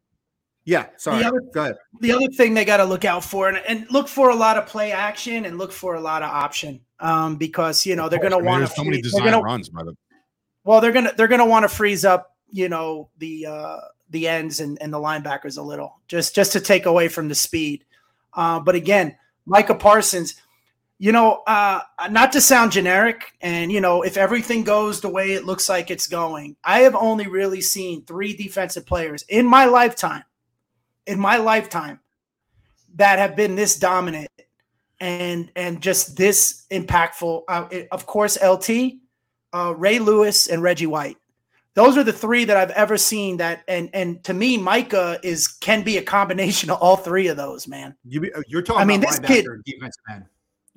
[0.65, 1.23] Yeah, sorry.
[1.23, 1.75] other- Go ahead.
[2.01, 4.57] the other thing they got to look out for and, and look for a lot
[4.57, 8.19] of play action and look for a lot of option um, because you know they're
[8.19, 9.95] going to want so many to design gonna, runs by the
[10.63, 13.77] well they're going to they're going to want to freeze up you know the uh,
[14.11, 17.35] the ends and, and the linebackers a little just just to take away from the
[17.35, 17.83] speed
[18.33, 19.15] uh, but again
[19.47, 20.35] Micah Parsons
[20.99, 21.81] you know uh,
[22.11, 25.89] not to sound generic and you know if everything goes the way it looks like
[25.89, 30.23] it's going I have only really seen three defensive players in my lifetime
[31.11, 31.99] in my lifetime
[32.95, 34.29] that have been this dominant
[34.99, 37.43] and and just this impactful.
[37.47, 38.99] Uh, it- of course, LT,
[39.53, 41.17] uh, Ray Lewis, and Reggie White.
[41.73, 43.37] Those are the three that I've ever seen.
[43.37, 47.37] That and and to me, Micah is can be a combination of all three of
[47.37, 47.67] those.
[47.67, 50.25] Man, You, uh, you're talking I mean, about this kid- defensive end.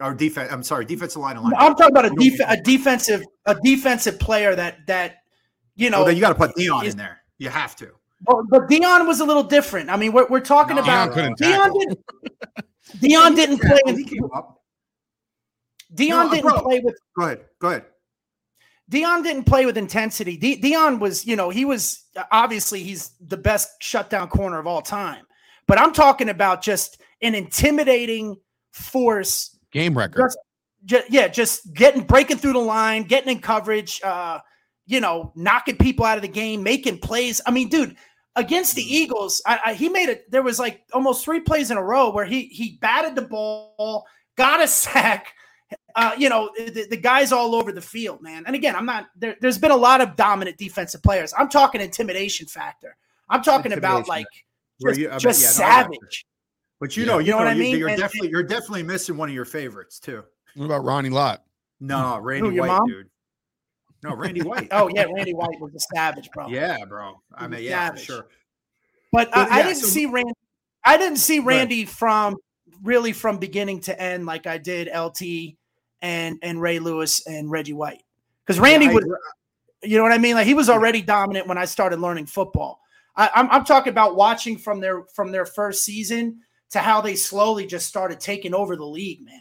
[0.00, 0.50] Or defense.
[0.52, 1.52] I'm sorry, defensive line linebacker.
[1.58, 5.18] I'm talking about a, def- a defensive a defensive player that that
[5.76, 6.02] you know.
[6.02, 7.20] Oh, then you got to put Deion is- in there.
[7.38, 7.90] You have to.
[8.26, 9.90] But, but Deion was a little different.
[9.90, 11.98] I mean, we're, we're talking No, about Deion Deion didn't.
[12.98, 13.80] Deion didn't play.
[13.84, 14.62] With- he came up.
[15.94, 16.62] Deion No, didn't bro.
[16.62, 17.40] play with Go ahead.
[17.60, 17.84] Go ahead.
[18.90, 20.36] Deion didn't play with intensity.
[20.36, 24.82] De- Deion was, you know, he was obviously he's the best shutdown corner of all
[24.82, 25.24] time.
[25.66, 28.36] But I'm talking about just an intimidating
[28.72, 29.56] force.
[29.72, 30.22] game record.
[30.26, 30.38] Just,
[30.84, 34.40] ju- yeah, just getting breaking through the line, getting in coverage, uh,
[34.86, 37.40] you know, knocking people out of the game, making plays.
[37.46, 37.96] I mean, dude,
[38.36, 40.30] against the Eagles, I, I, he made it.
[40.30, 44.06] There was like almost three plays in a row where he he batted the ball,
[44.36, 45.32] got a sack.
[45.96, 48.42] Uh, you know, the, the guys all over the field, man.
[48.46, 49.36] And again, I'm not there.
[49.40, 51.32] There's been a lot of dominant defensive players.
[51.38, 52.96] I'm talking intimidation factor.
[53.28, 54.26] I'm talking about like
[54.80, 55.98] Where just, you- I mean, just yeah, no, I got you.
[56.00, 56.26] savage.
[56.80, 57.12] But you Yeah.
[57.12, 57.78] know, you, You know know, what I you, mean?
[57.78, 60.24] You're And- definitely you're definitely missing one of your favorites too.
[60.56, 61.44] What about Ronnie Lott?
[61.80, 62.86] No, Randy your White, mom?
[62.88, 63.08] dude.
[64.04, 64.68] No, Randy White.
[64.70, 66.48] Oh yeah, Randy White was a savage, bro.
[66.48, 67.20] yeah, bro.
[67.34, 68.26] I mean, yeah, for sure.
[69.10, 70.32] But, But, I, I didn't so- see Randy.
[70.84, 71.40] I didn't see.
[71.40, 72.36] Randy from
[72.82, 75.56] really from beginning to end like I did LT
[76.02, 78.02] and and Ray Lewis and Reggie White.
[78.46, 79.00] Because Randy Yeah,
[79.82, 80.34] you know what I mean?
[80.34, 82.80] Like he was already dominant when I started learning football.
[83.16, 86.40] I, I'm I'm talking about watching from their from their first season
[86.70, 89.40] to how they slowly just started taking over the league, man.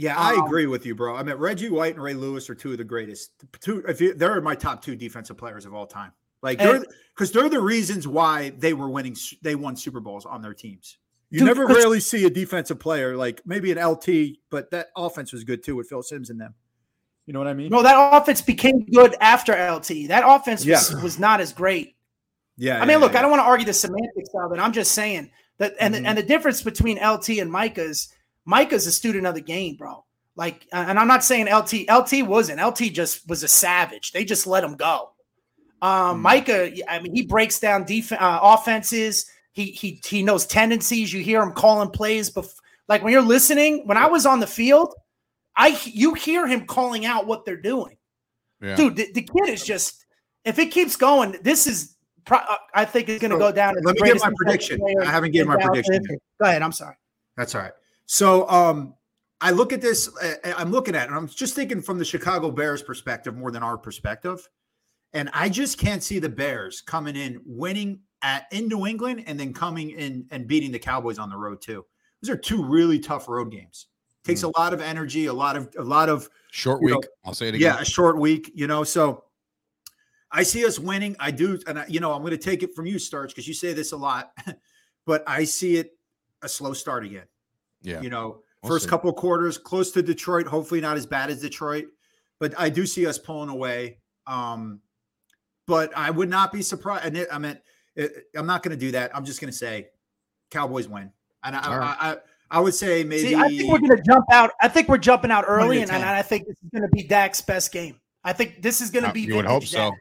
[0.00, 1.14] Yeah, I Um, agree with you, bro.
[1.14, 3.32] I mean, Reggie White and Ray Lewis are two of the greatest.
[3.60, 6.12] Two, if you, they're my top two defensive players of all time.
[6.42, 6.82] Like they're
[7.14, 9.14] because they're the reasons why they were winning.
[9.42, 10.96] They won Super Bowls on their teams.
[11.28, 15.32] You Dude, never really see a defensive player like maybe an LT, but that offense
[15.34, 16.54] was good too with Phil Simms and them.
[17.26, 17.68] You know what I mean?
[17.70, 20.08] No, that offense became good after LT.
[20.08, 21.02] That offense was, Yeah.
[21.02, 21.94] was not as great.
[22.56, 22.80] Yeah.
[22.82, 24.58] I mean, look, I don't want to argue the semantics of it.
[24.58, 26.06] I'm just saying that, and Mhm.
[26.06, 28.08] and the difference between LT and Micah's,
[28.44, 30.04] Micah's a student of the game, bro.
[30.36, 31.88] Like, and I'm not saying LT.
[31.90, 32.60] LT wasn't.
[32.64, 34.12] LT just was a savage.
[34.12, 35.10] They just let him go.
[35.82, 36.20] Um, Mhm.
[36.20, 39.26] Micah, I mean, he breaks down def- uh, offenses.
[39.52, 41.12] He he he knows tendencies.
[41.12, 42.54] You hear him calling plays, bef-
[42.88, 43.86] like when you're listening.
[43.86, 44.94] When I was on the field,
[45.56, 47.96] I you hear him calling out what they're doing
[48.62, 48.76] Yeah.
[48.76, 50.04] dude, the, the kid is just.
[50.44, 51.96] If it keeps going, this is.
[52.24, 53.74] Pro, uh, I think it's going to So, go down.
[53.82, 54.80] let me give my prediction.
[55.02, 56.02] I haven't given my prediction.
[56.40, 56.62] Go ahead.
[56.62, 56.94] I'm sorry.
[57.36, 57.72] That's all right.
[58.12, 58.94] So um
[59.40, 62.04] I look at this, uh, I'm looking at it, and I'm just thinking from the
[62.04, 64.46] Chicago Bears perspective more than our perspective.
[65.12, 69.38] And I just can't see the Bears coming in winning at in New England and
[69.38, 71.86] then coming in and beating the Cowboys on the road too.
[72.20, 73.86] Those are two really tough road games.
[74.24, 77.06] Takes a lot of energy, a lot of a lot of Short You know, week.
[77.24, 77.74] I'll say it again.
[77.74, 78.82] yeah, a short week, you know.
[78.82, 79.22] So
[80.32, 81.14] I see us winning.
[81.20, 83.46] I do, and I, you know, I'm going to take it from you, Starch, because
[83.46, 84.32] you say this a lot,
[85.06, 85.96] but I see it
[86.42, 87.26] a slow start again.
[87.82, 88.00] Yeah.
[88.00, 88.90] You know, We'll first see.
[88.90, 91.86] couple of quarters close to Detroit, hopefully not as bad as Detroit,
[92.38, 93.98] but I do see us pulling away.
[94.26, 94.80] Um,
[95.66, 97.06] but I would not be surprised.
[97.06, 97.58] And it, I mean,
[97.96, 99.16] it, I'm not going to do that.
[99.16, 99.88] I'm just going to say
[100.50, 101.10] Cowboys win,
[101.44, 101.96] and I, All right.
[102.00, 102.16] I, I,
[102.50, 103.28] I would say maybe.
[103.28, 104.50] See, I think we're going to jump out.
[104.60, 107.04] I think we're jumping out early, and, and I think this is going to be
[107.04, 108.00] Dak's best game.
[108.24, 109.22] I think this is going to be.
[109.22, 109.92] you would hope vintage so.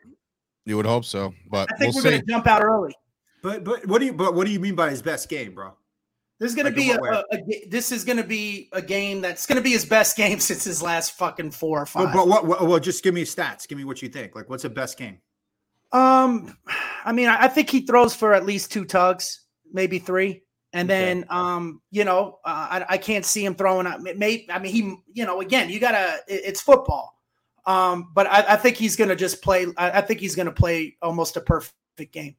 [0.66, 2.94] You would hope so, but I think we'll we're going to jump out early.
[3.42, 5.74] But but what do you but what do you mean by his best game, bro?
[6.40, 9.20] This is gonna in be a, a, a this is going to be a game
[9.20, 12.14] that's going to be his best game since his last fucking four or five.
[12.14, 13.68] but what, what well just give me stats.
[13.68, 14.36] Give me what you think.
[14.36, 15.20] Like what's the best game?
[15.92, 16.56] Um,
[17.04, 19.42] I mean, I I think he throws for at least two tugs,
[19.74, 21.00] maybe three, and Okay.
[21.00, 24.02] then um, you know, uh, I, I can't see him throwing out.
[24.02, 26.20] May, I mean, he, you know, again, you gotta.
[26.28, 27.16] it- it's football.
[27.66, 29.66] Um, but I, I think he's gonna just play.
[29.78, 32.36] I, I think he's gonna play almost a perfect game.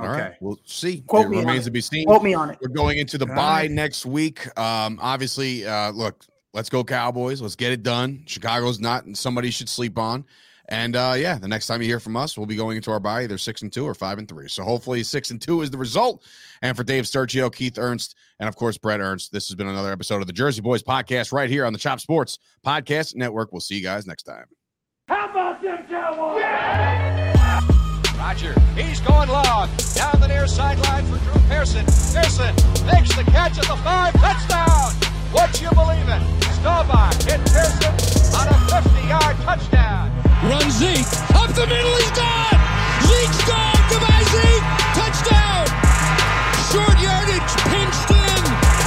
[0.00, 0.36] All right, Okay.
[0.40, 1.00] we'll see.
[1.02, 1.70] Quote it me on remains it.
[1.70, 2.06] to be seen.
[2.06, 2.58] Quote me on it.
[2.60, 3.70] We're going into the All bye right.
[3.70, 4.46] next week.
[4.58, 6.24] Um, obviously, uh, look,
[6.54, 7.40] let's go Cowboys.
[7.40, 8.22] Let's get it done.
[8.26, 10.24] Chicago's not somebody should sleep on.
[10.72, 13.00] And uh, yeah, the next time you hear from us, we'll be going into our
[13.00, 14.46] bye either six and two or five and three.
[14.48, 16.24] So hopefully six and two is the result.
[16.62, 19.90] And for Dave Sturchio, Keith Ernst, and of course Brett Ernst, this has been another
[19.90, 23.50] episode of the Jersey Boyz podcast right here on the Chop Sports Podcast Network.
[23.50, 24.44] We'll see you guys next time.
[25.08, 26.44] How about them Cowboys?
[28.16, 29.69] Roger, he's going long.
[30.00, 31.84] Down the near sideline for Drew Pearson.
[31.84, 32.56] Pearson
[32.88, 34.14] makes the catch at the five.
[34.14, 34.96] Touchdown!
[35.28, 36.22] What you believe in?
[36.56, 37.92] Staubach hit Pearson
[38.32, 40.08] on a 50-yard touchdown.
[40.48, 41.04] Run Zeke.
[41.36, 42.56] Up the middle, he's gone!
[43.12, 43.76] Zeke's gone!
[43.92, 44.68] Goodbye, Zeke!
[44.96, 45.68] Touchdown!
[46.72, 48.40] Short yardage pinched in.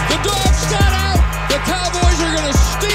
[0.10, 1.22] The dogs got out.
[1.54, 2.93] The Cowboys are going to steal.